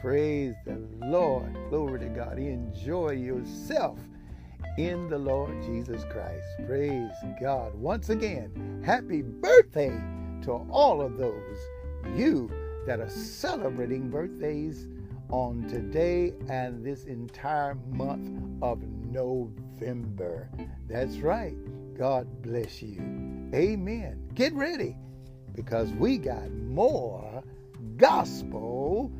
[0.00, 1.52] Praise the Lord.
[1.68, 2.38] Glory to God.
[2.38, 3.98] Enjoy yourself
[4.76, 6.46] in the Lord Jesus Christ.
[6.64, 7.10] Praise
[7.40, 7.74] God.
[7.74, 10.00] Once again, happy birthday
[10.42, 11.58] to all of those
[12.14, 12.48] you
[12.88, 14.88] that are celebrating birthdays
[15.28, 20.48] on today and this entire month of November.
[20.88, 21.54] That's right.
[21.98, 22.98] God bless you.
[23.54, 24.26] Amen.
[24.34, 24.96] Get ready
[25.54, 27.42] because we got more
[27.98, 29.12] gospel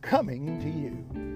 [0.00, 1.35] coming to you.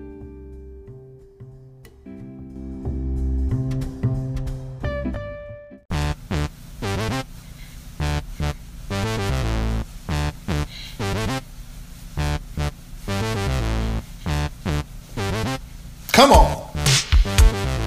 [16.21, 16.71] Come on.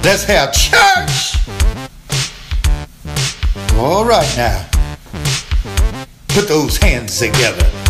[0.04, 1.36] Let's have church.
[3.76, 4.68] All right now.
[6.30, 7.83] Put those hands together.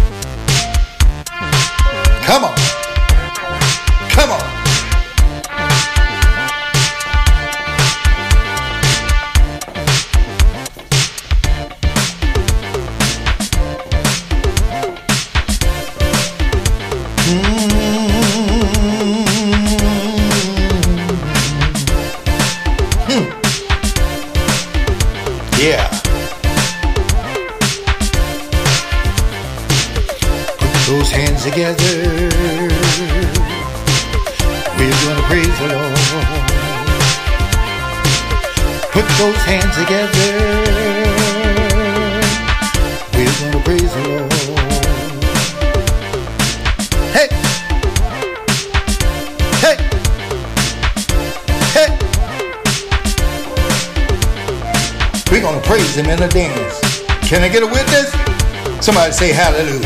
[58.83, 59.79] Somebody say hallelujah.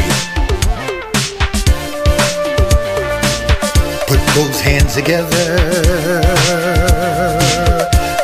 [4.07, 5.45] Put those hands together.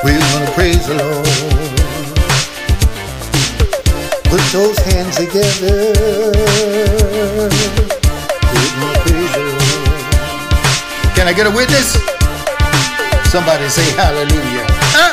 [0.03, 1.27] We're gonna praise the Lord.
[4.23, 5.93] Put those hands together.
[11.13, 11.93] Can I get a witness?
[13.29, 14.65] Somebody say hallelujah.
[14.97, 15.12] Huh?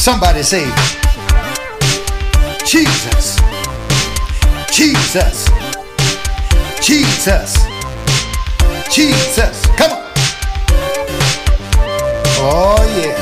[0.00, 0.64] Somebody say,
[2.64, 3.36] Jesus.
[4.72, 5.46] Jesus.
[6.80, 7.58] Jesus.
[8.90, 9.66] Jesus.
[9.76, 10.02] Come on.
[12.40, 13.12] Oh, yeah.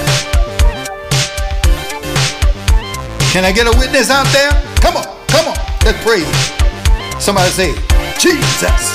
[3.33, 4.53] Can I get a witness out there?
[4.77, 5.57] Come on, come on.
[5.85, 6.31] Let's praise.
[7.21, 7.75] Somebody say,
[8.21, 8.93] Jesus.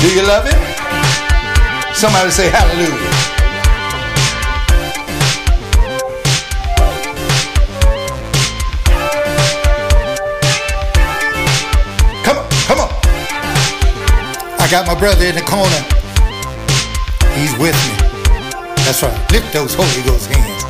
[0.00, 1.94] Do you love him?
[1.94, 3.31] Somebody say hallelujah.
[14.72, 15.68] Got my brother in the corner.
[17.36, 17.92] He's with me.
[18.88, 19.12] That's right.
[19.30, 20.64] Lift those Holy Ghost hands.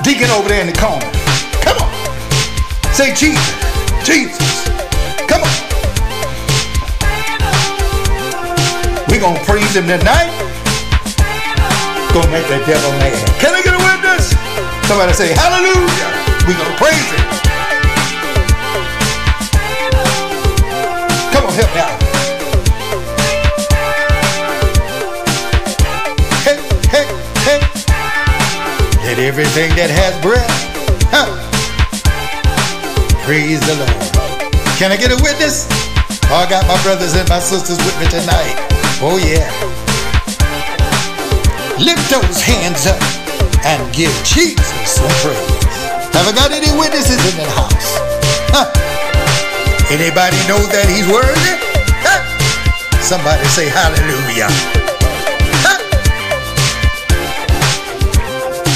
[0.00, 1.04] Deacon over there in the corner.
[1.60, 1.92] Come on.
[2.96, 3.44] Say Jesus.
[4.02, 4.40] Jesus.
[5.28, 5.56] Come on.
[9.12, 10.32] We're going to praise him tonight.
[12.14, 13.12] Gonna make the devil mad.
[13.38, 14.32] Can I get a witness?
[14.88, 16.48] Somebody say hallelujah.
[16.48, 17.39] We're gonna praise him.
[21.60, 22.00] Me out.
[26.40, 26.56] Hey,
[26.88, 27.04] hey,
[27.44, 27.60] hey.
[29.04, 30.48] Let everything that has breath,
[31.12, 31.28] huh?
[33.28, 33.92] praise the Lord.
[34.80, 35.68] Can I get a witness?
[36.32, 38.56] Oh, I got my brothers and my sisters with me tonight.
[39.04, 39.44] Oh, yeah.
[41.76, 42.96] Lift those hands up
[43.68, 45.62] and give Jesus some praise.
[46.16, 48.00] Have I got any witnesses in the house?
[48.48, 48.99] Huh?
[49.90, 51.58] Anybody know that he's worthy?
[51.98, 52.22] Huh?
[53.02, 54.46] Somebody say hallelujah.
[55.66, 55.82] Huh?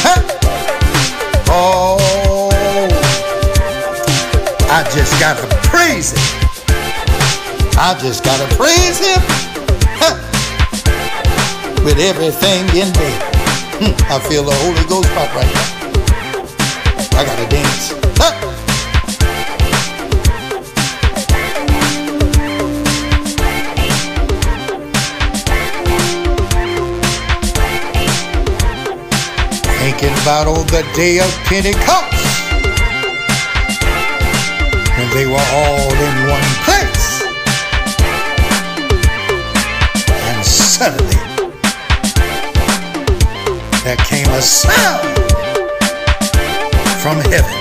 [0.03, 0.21] Huh?
[1.47, 2.51] Oh,
[4.75, 6.19] I just gotta praise him.
[7.79, 9.23] I just gotta praise him.
[10.03, 10.19] Huh?
[11.85, 13.11] With everything in me.
[13.79, 15.85] Hmm, I feel the Holy Ghost pop right now.
[17.17, 17.95] I gotta dance.
[18.19, 18.54] Huh?
[30.25, 32.17] About on the day of Pentecost
[34.97, 37.23] when they were all in one place.
[40.25, 41.21] And suddenly
[43.85, 45.05] there came a sound
[47.03, 47.61] from heaven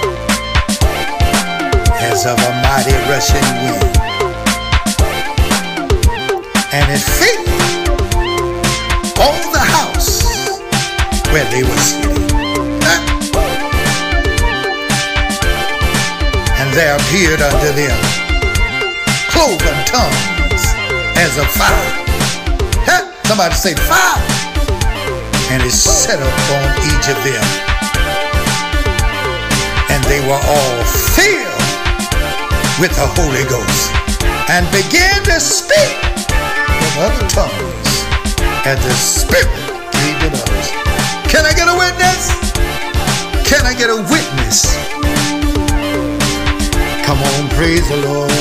[1.99, 3.98] as of a mighty rushing wind.
[6.72, 7.49] And it filled
[9.19, 10.23] all the house
[11.34, 12.02] where they were
[16.73, 17.97] there appeared unto them
[19.29, 20.63] cloven tongues
[21.21, 21.93] as of fire.
[22.81, 23.13] Huh?
[23.29, 24.17] Somebody say fire.
[25.53, 27.45] And it set upon each of them.
[29.93, 30.79] And they were all
[31.13, 31.61] filled
[32.81, 33.93] with the Holy Ghost
[34.49, 37.89] and began to speak in other tongues
[38.65, 39.49] as the Spirit
[39.93, 40.69] gave them others.
[41.29, 42.33] Can I get a witness?
[43.45, 45.12] Can I get a witness?
[47.03, 48.31] Come on, praise the Lord.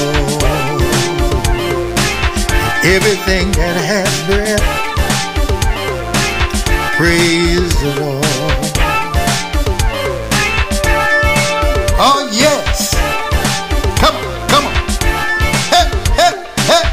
[2.85, 4.63] Everything that has breath,
[6.97, 8.25] praise the Lord.
[11.99, 12.95] Oh, yes.
[13.99, 14.75] Come on, come on.
[15.73, 15.87] Hey,
[16.19, 16.35] hey,
[16.71, 16.85] hey.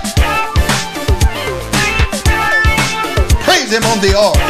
[3.44, 4.49] Praise Him on the organ.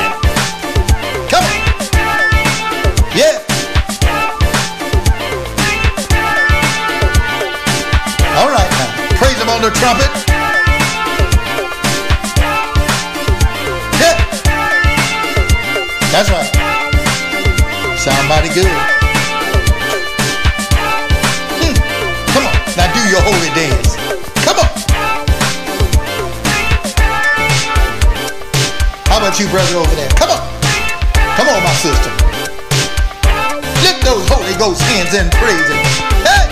[18.61, 18.71] Good.
[21.59, 21.75] Hmm.
[22.33, 22.55] Come on.
[22.75, 23.95] Now do your holy dance.
[24.43, 24.69] Come on.
[29.07, 30.09] How about you, brother, over there?
[30.19, 30.41] Come on.
[31.35, 32.11] Come on, my sister.
[33.83, 35.79] Lift those Holy Ghost hands and praise Him.
[36.27, 36.47] Hey!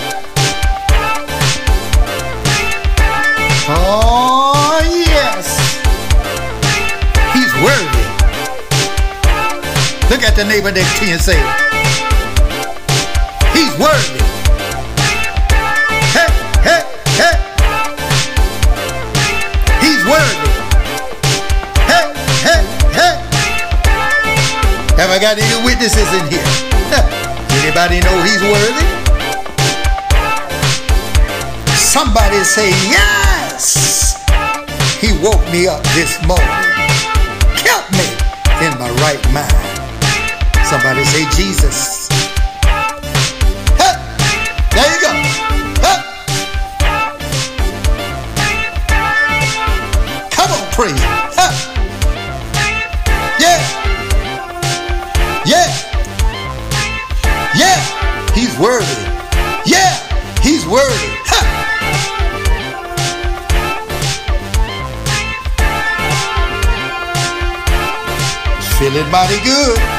[3.70, 5.60] Oh, yes.
[7.34, 8.08] He's worthy.
[10.10, 11.67] Look at the neighbor next to you and say,
[32.58, 34.18] say yes.
[35.00, 36.67] He woke me up this morning,
[68.78, 69.97] Feeling mighty good.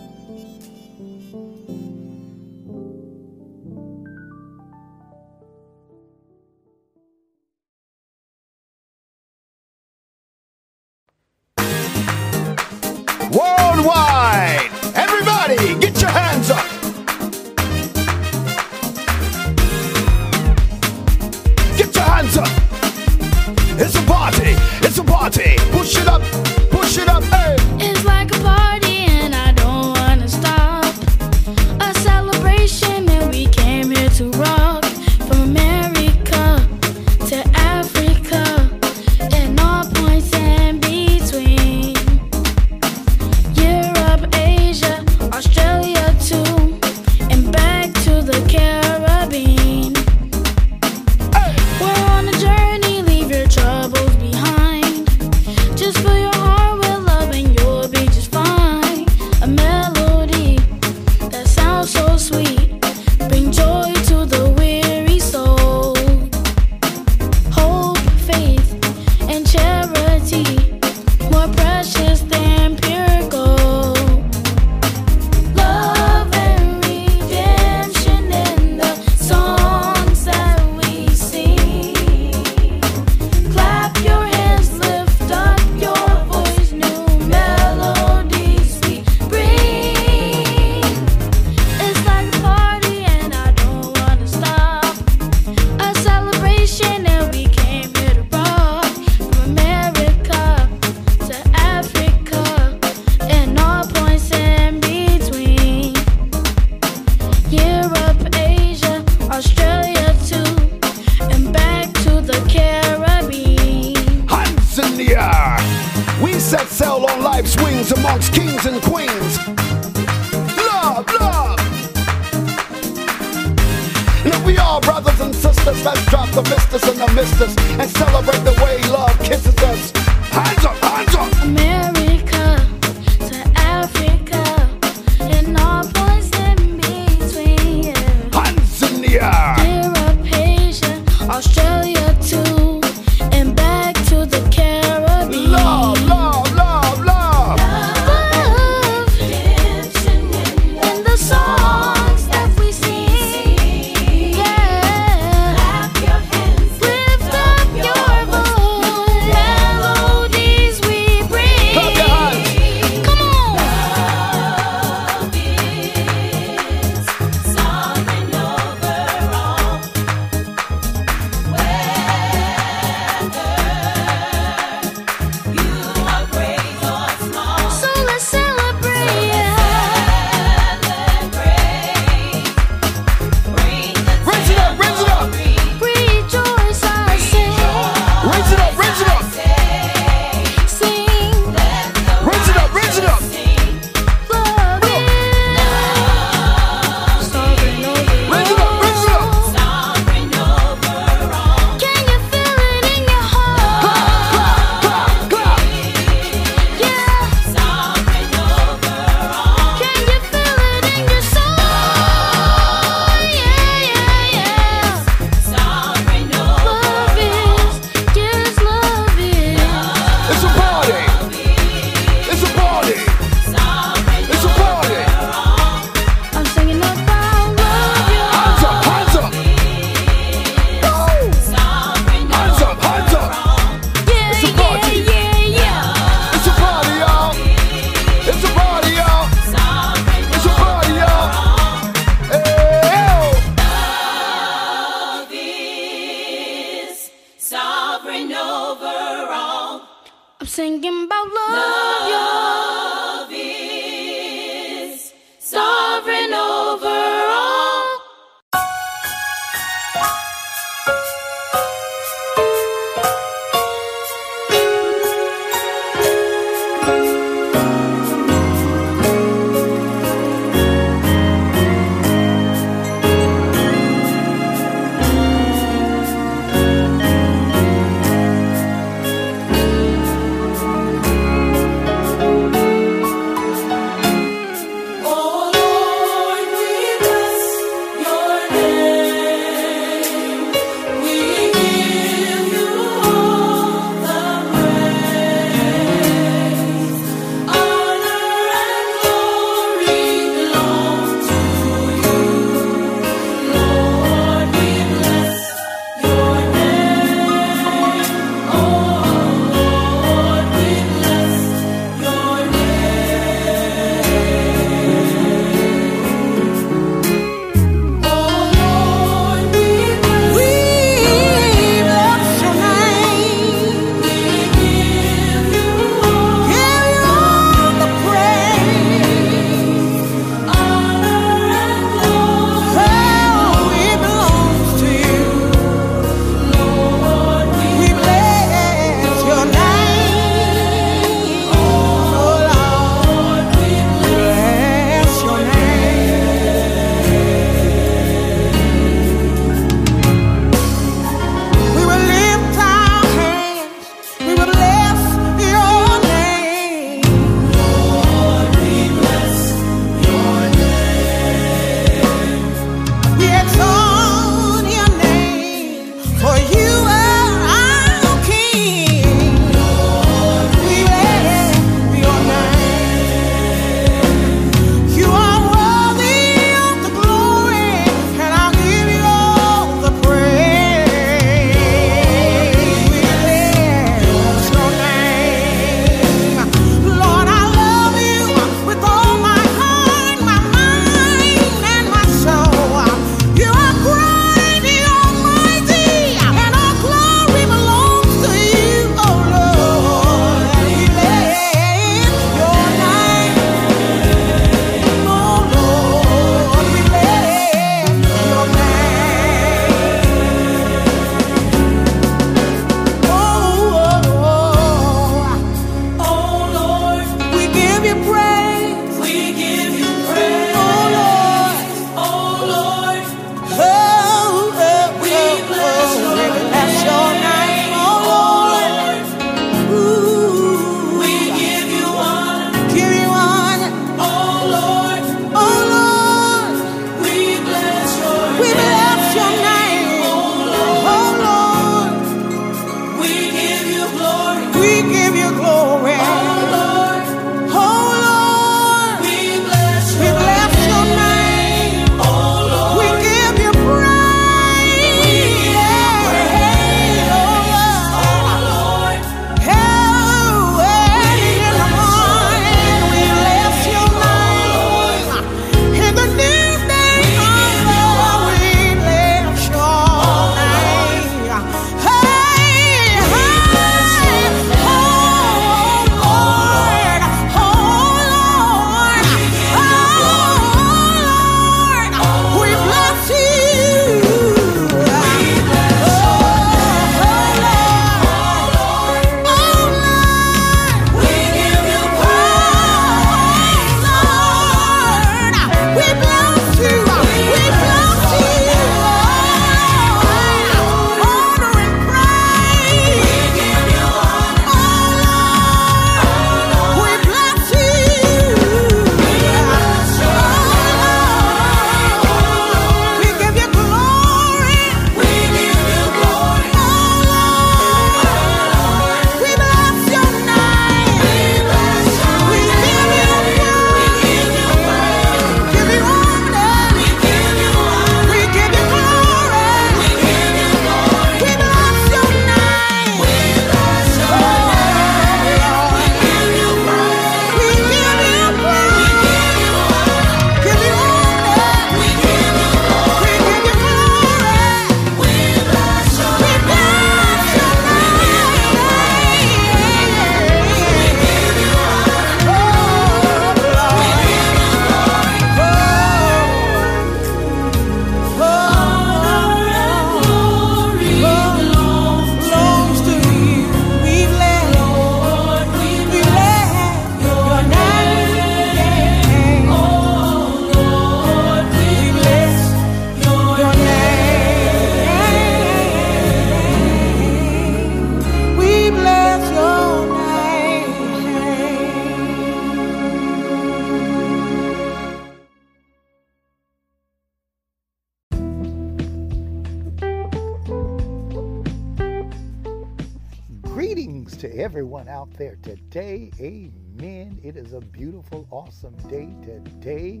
[598.46, 600.00] Awesome day today.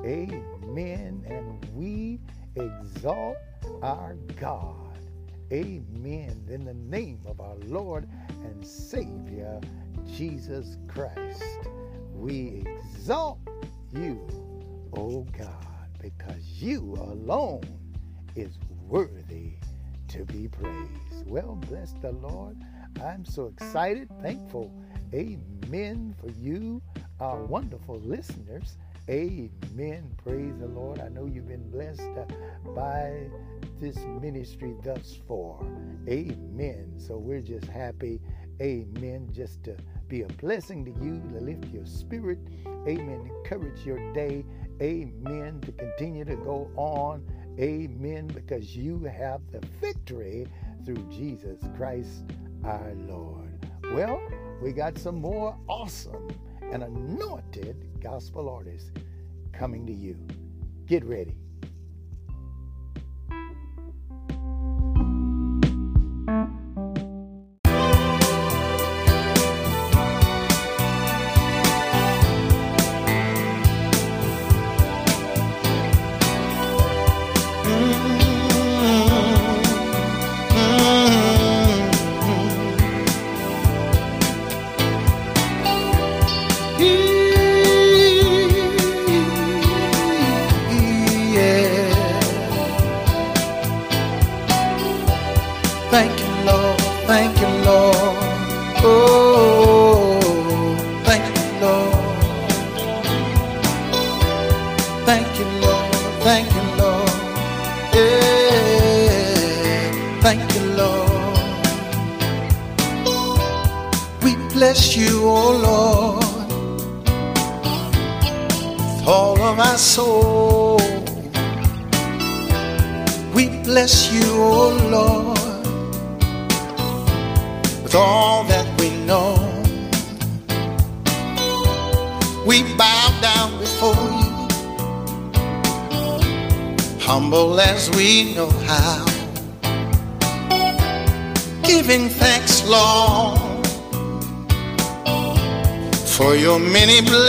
[0.00, 1.24] Amen.
[1.26, 2.20] And we
[2.54, 3.38] exalt
[3.82, 4.98] our God.
[5.50, 6.44] Amen.
[6.50, 8.06] In the name of our Lord
[8.44, 9.60] and Savior,
[10.14, 11.42] Jesus Christ,
[12.12, 13.38] we exalt
[13.94, 14.28] you,
[14.94, 17.62] O God, because you alone
[18.34, 19.54] is worthy
[20.08, 21.26] to be praised.
[21.26, 22.58] Well, bless the Lord.
[23.02, 24.70] I'm so excited, thankful.
[25.14, 26.82] Amen for you,
[27.20, 28.76] our wonderful listeners.
[29.08, 30.10] Amen.
[30.22, 31.00] Praise the Lord.
[31.00, 32.24] I know you've been blessed uh,
[32.74, 33.28] by
[33.80, 35.60] this ministry thus far.
[36.08, 36.94] Amen.
[36.98, 38.20] So we're just happy.
[38.60, 39.28] Amen.
[39.32, 39.76] Just to
[40.08, 42.38] be a blessing to you, to lift your spirit.
[42.66, 43.30] Amen.
[43.38, 44.44] Encourage your day.
[44.82, 45.60] Amen.
[45.62, 47.24] To continue to go on.
[47.60, 48.26] Amen.
[48.26, 50.48] Because you have the victory
[50.84, 52.24] through Jesus Christ
[52.64, 53.68] our Lord.
[53.94, 54.20] Well,
[54.60, 56.28] we got some more awesome
[56.72, 58.90] and anointed gospel artist
[59.52, 60.16] coming to you.
[60.86, 61.36] Get ready.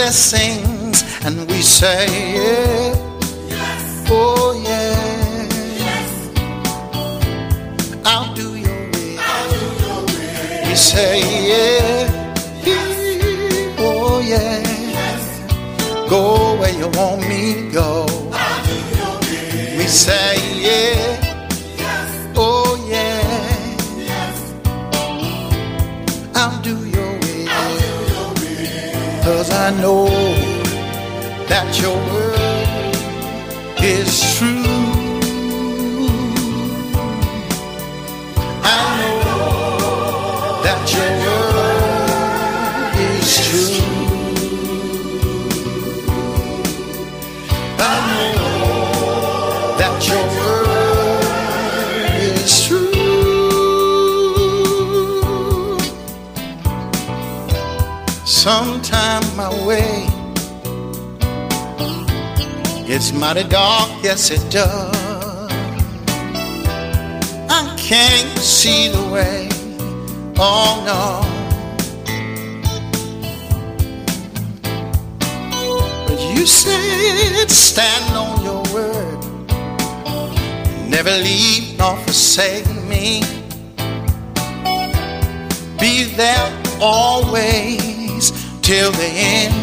[0.08, 2.37] Blessings, and we say,
[67.50, 69.48] I can't see the way.
[70.38, 71.22] Oh no.
[76.06, 79.18] But you said stand on your word.
[80.88, 83.22] Never leave nor forsake me.
[85.78, 89.54] Be there always till the end.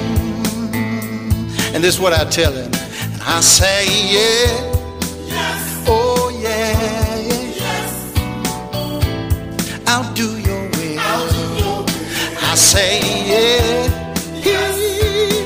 [1.73, 2.71] And this is what I tell him.
[3.13, 4.64] And I say, yeah.
[12.75, 12.99] Say,
[13.31, 13.87] yeah.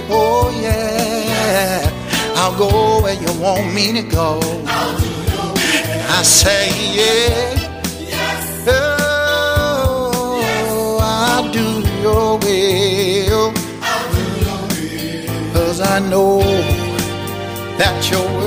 [0.10, 2.34] Oh, yeah.
[2.35, 4.39] I'll go where you want me to go.
[6.18, 6.65] I say,
[6.99, 7.56] yeah.
[8.68, 11.01] Oh, yes.
[11.01, 11.68] I'll do
[12.06, 13.53] your will,
[13.91, 15.53] I'll do your will.
[15.53, 16.39] Cause I know
[17.80, 18.39] that your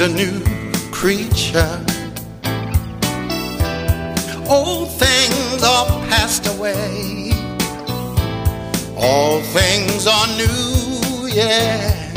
[0.00, 0.40] A new
[0.90, 1.84] creature.
[4.48, 7.32] Old things are passed away.
[8.96, 12.12] All things are new, yeah.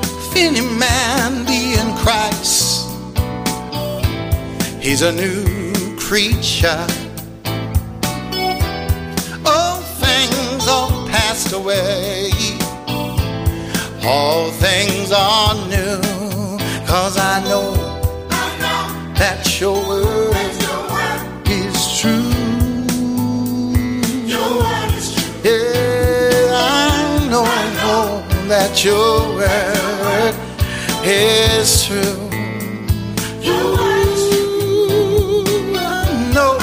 [0.00, 2.88] If any man be in Christ,
[4.80, 5.44] he's a new
[5.98, 6.86] creature.
[9.44, 12.30] All things are passed away.
[14.02, 16.11] All things are new.
[16.92, 17.72] Cause I know,
[18.28, 22.28] I know that your word, that your word is true.
[24.28, 25.32] Your word is true.
[25.42, 30.34] Yeah, I know, I know that your word
[31.02, 32.28] is true.
[35.74, 36.58] I know,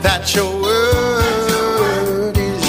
[0.00, 2.64] that your word is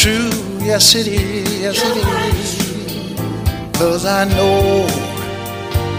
[0.00, 0.30] true.
[0.64, 1.60] Yes, it is.
[1.60, 3.76] Yes, it is.
[3.76, 5.05] Cause I know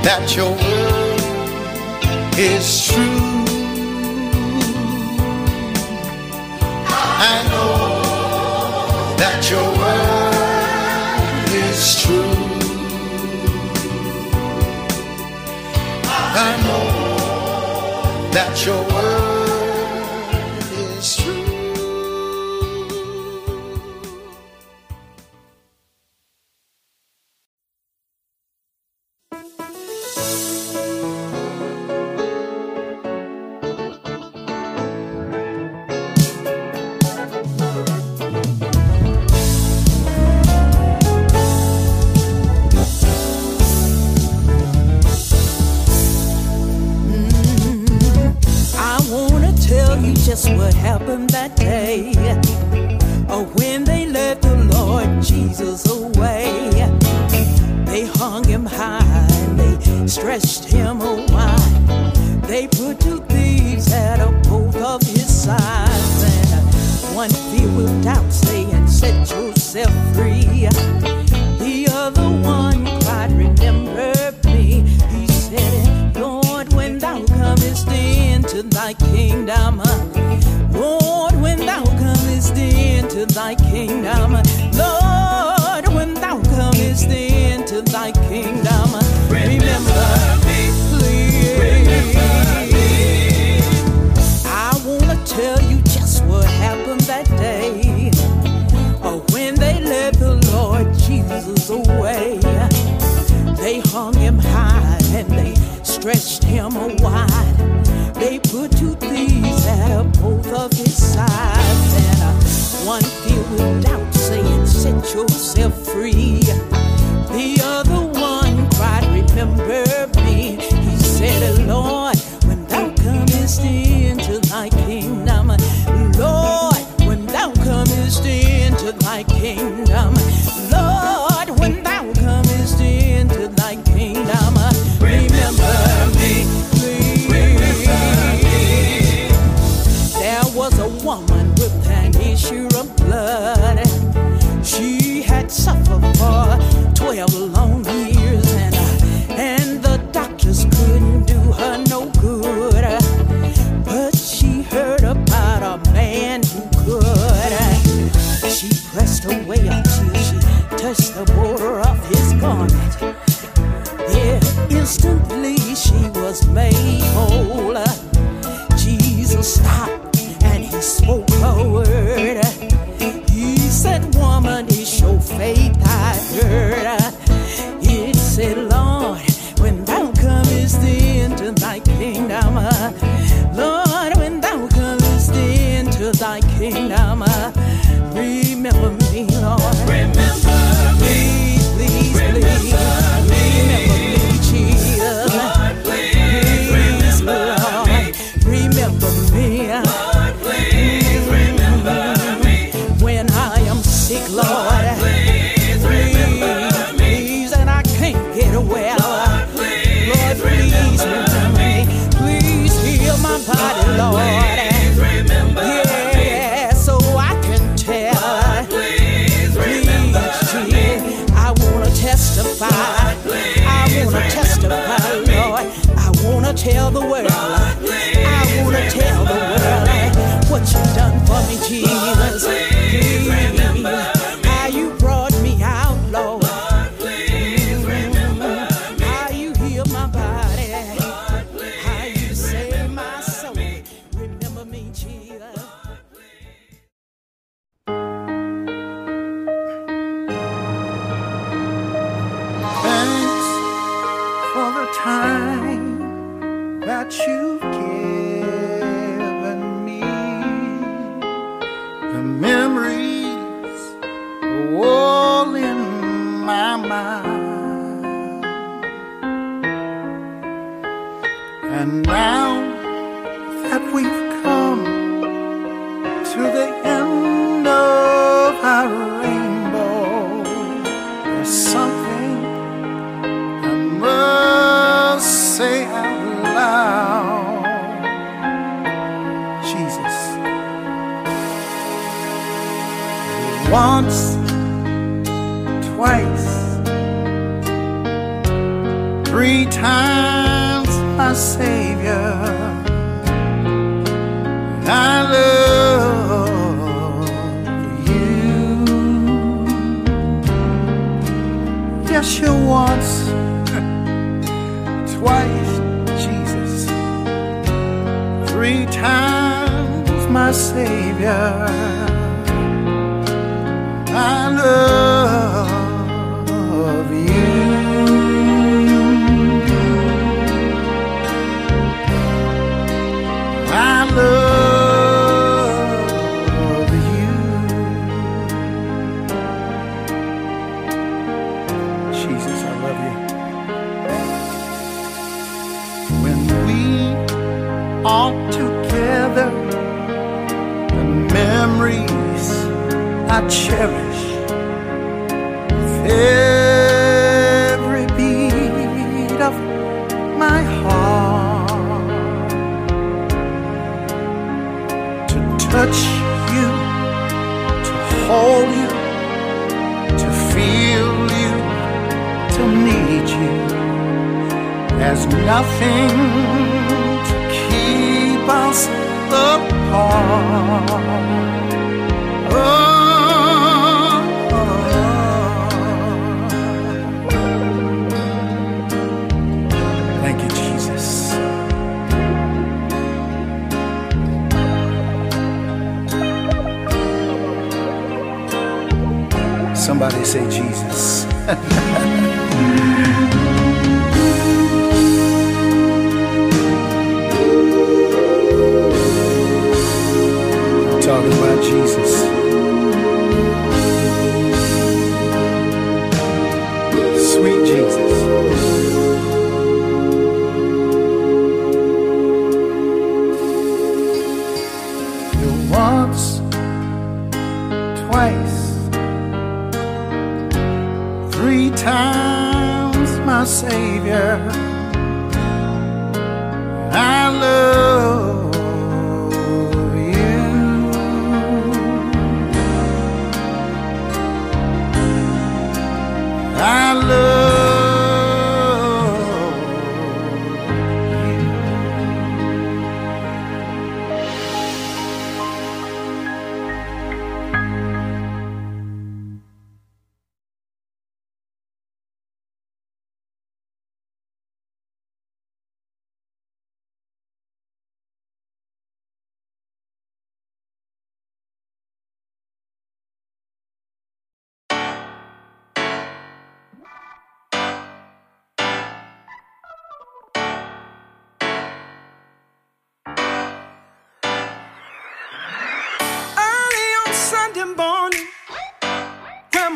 [0.07, 1.19] that your word
[2.39, 3.43] is true.
[7.29, 8.01] I know
[9.17, 12.37] that your word is true.
[16.05, 16.87] I know
[18.31, 19.36] that your word.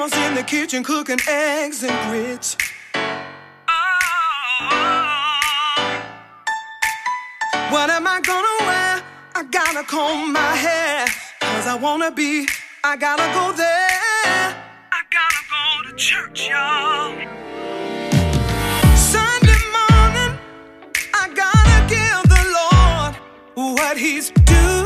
[0.01, 2.57] Grandma's in the kitchen cooking eggs and grits.
[7.69, 9.03] What am I gonna wear?
[9.35, 11.05] I gotta comb my hair.
[11.41, 12.47] Cause I wanna be,
[12.83, 14.55] I gotta go there.
[14.91, 17.15] I gotta go to church, y'all.
[18.95, 20.33] Sunday morning,
[21.13, 24.80] I gotta give the Lord what He's due.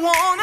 [0.00, 0.37] want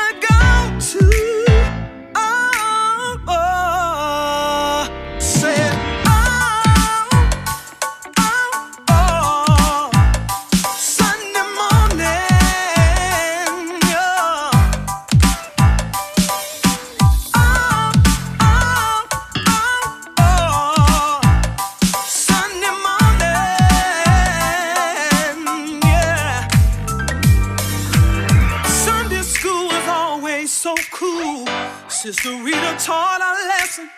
[32.16, 33.90] Miss Rita taught a lesson.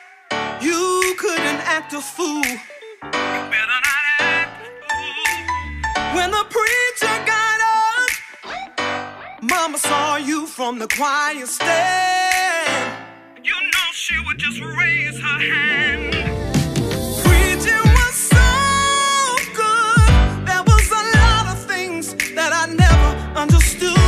[0.60, 2.44] You couldn't act a fool.
[2.46, 6.16] You better not act a fool.
[6.16, 12.98] When the preacher got up, Mama saw you from the choir stand.
[13.44, 16.28] You know she would just raise her hand.
[23.38, 24.07] understood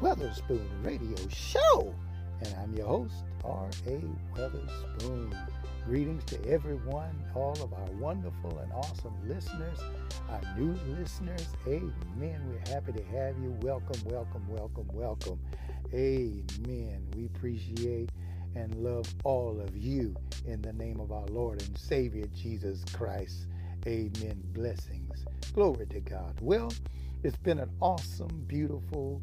[0.00, 1.94] Weatherspoon Radio Show,
[2.40, 4.00] and I'm your host, R.A.
[4.34, 5.36] Weatherspoon.
[5.84, 9.78] Greetings to everyone, all of our wonderful and awesome listeners,
[10.30, 11.46] our new listeners.
[11.66, 12.40] Amen.
[12.48, 13.54] We're happy to have you.
[13.60, 15.38] Welcome, welcome, welcome, welcome.
[15.92, 17.06] Amen.
[17.14, 18.08] We appreciate
[18.54, 20.16] and love all of you
[20.46, 23.48] in the name of our Lord and Savior Jesus Christ.
[23.86, 24.40] Amen.
[24.54, 25.26] Blessings.
[25.52, 26.38] Glory to God.
[26.40, 26.72] Well,
[27.22, 29.20] it's been an awesome, beautiful,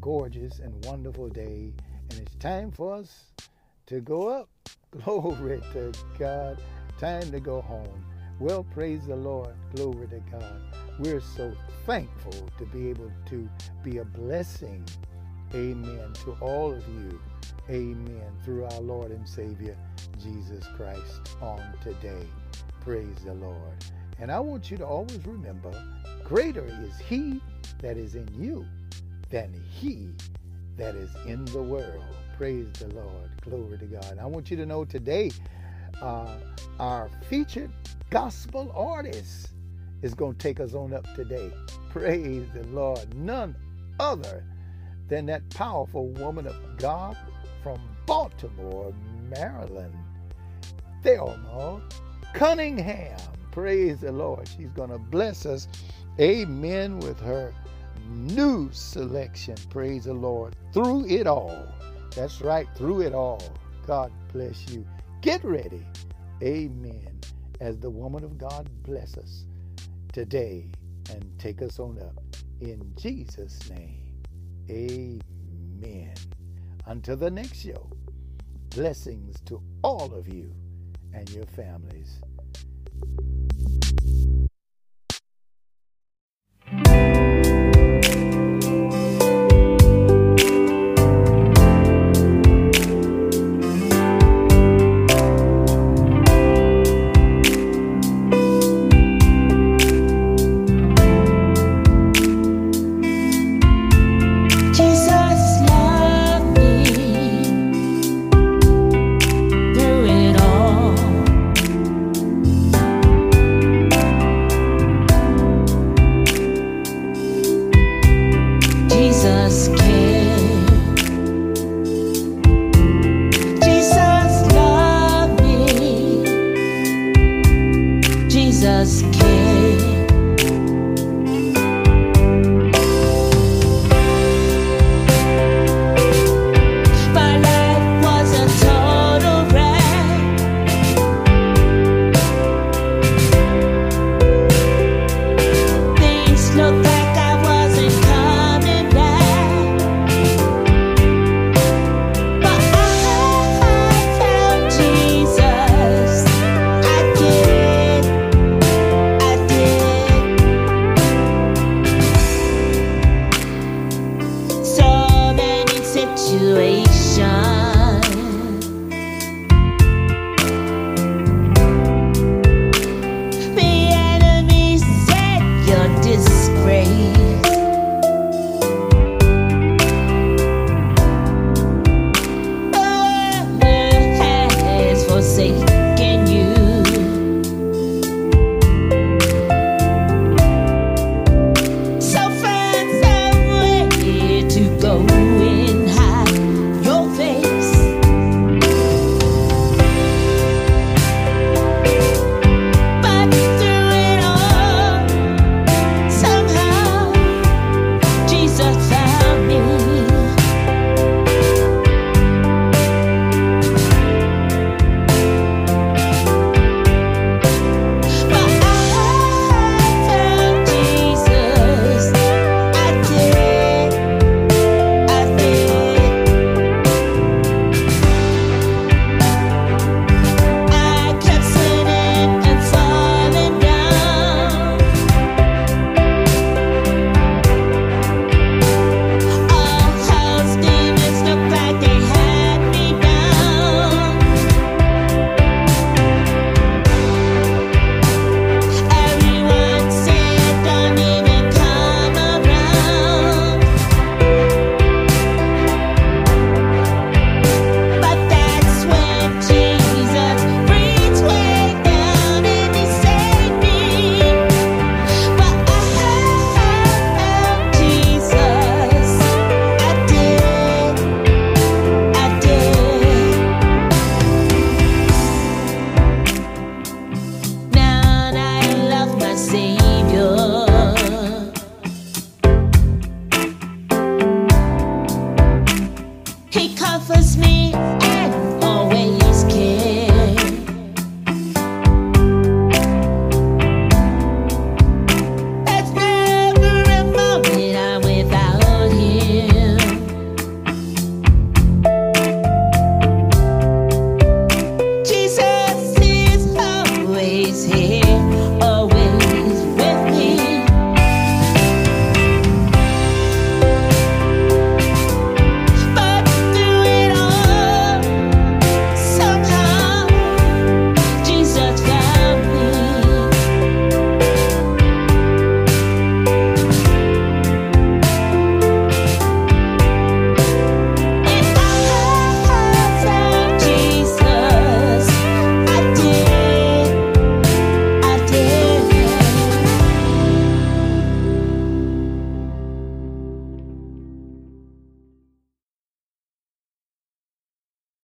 [0.00, 1.72] gorgeous, and wonderful day,
[2.10, 3.32] and it's time for us
[3.86, 4.48] to go up.
[5.04, 6.60] Glory to God.
[6.98, 8.04] Time to go home.
[8.38, 9.54] Well, praise the Lord.
[9.74, 10.60] Glory to God.
[10.98, 11.52] We're so
[11.86, 13.48] thankful to be able to
[13.82, 14.84] be a blessing.
[15.54, 16.12] Amen.
[16.24, 17.20] To all of you.
[17.68, 18.32] Amen.
[18.44, 19.76] Through our Lord and Savior,
[20.22, 22.26] Jesus Christ, on today.
[22.80, 23.84] Praise the Lord.
[24.18, 25.72] And I want you to always remember
[26.24, 27.40] greater is He
[27.80, 28.66] that is in you
[29.30, 30.10] than He
[30.76, 32.04] that is in the world.
[32.36, 33.30] Praise the Lord.
[33.42, 34.18] Glory to God.
[34.20, 35.30] I want you to know today,
[36.00, 36.36] uh,
[36.78, 37.70] our featured
[38.10, 39.50] gospel artist
[40.02, 41.52] is going to take us on up today.
[41.90, 43.14] Praise the Lord.
[43.14, 43.54] None
[43.98, 44.44] other
[45.08, 47.16] than that powerful woman of God
[47.62, 48.94] from Baltimore,
[49.28, 49.94] Maryland,
[51.02, 51.82] Thelma
[52.32, 53.18] Cunningham.
[53.50, 54.48] Praise the Lord.
[54.48, 55.68] She's going to bless us,
[56.18, 57.52] amen, with her
[58.08, 59.56] new selection.
[59.70, 60.56] Praise the Lord.
[60.72, 61.66] Through it all.
[62.14, 63.42] That's right, through it all.
[63.86, 64.86] God bless you.
[65.20, 65.86] Get ready,
[66.42, 67.20] amen,
[67.60, 69.44] as the woman of God bless us
[70.12, 70.70] today
[71.10, 72.22] and take us on up.
[72.60, 74.22] In Jesus' name,
[74.70, 76.14] amen.
[76.86, 77.90] Until the next show,
[78.70, 80.52] blessings to all of you
[81.12, 82.20] and your families.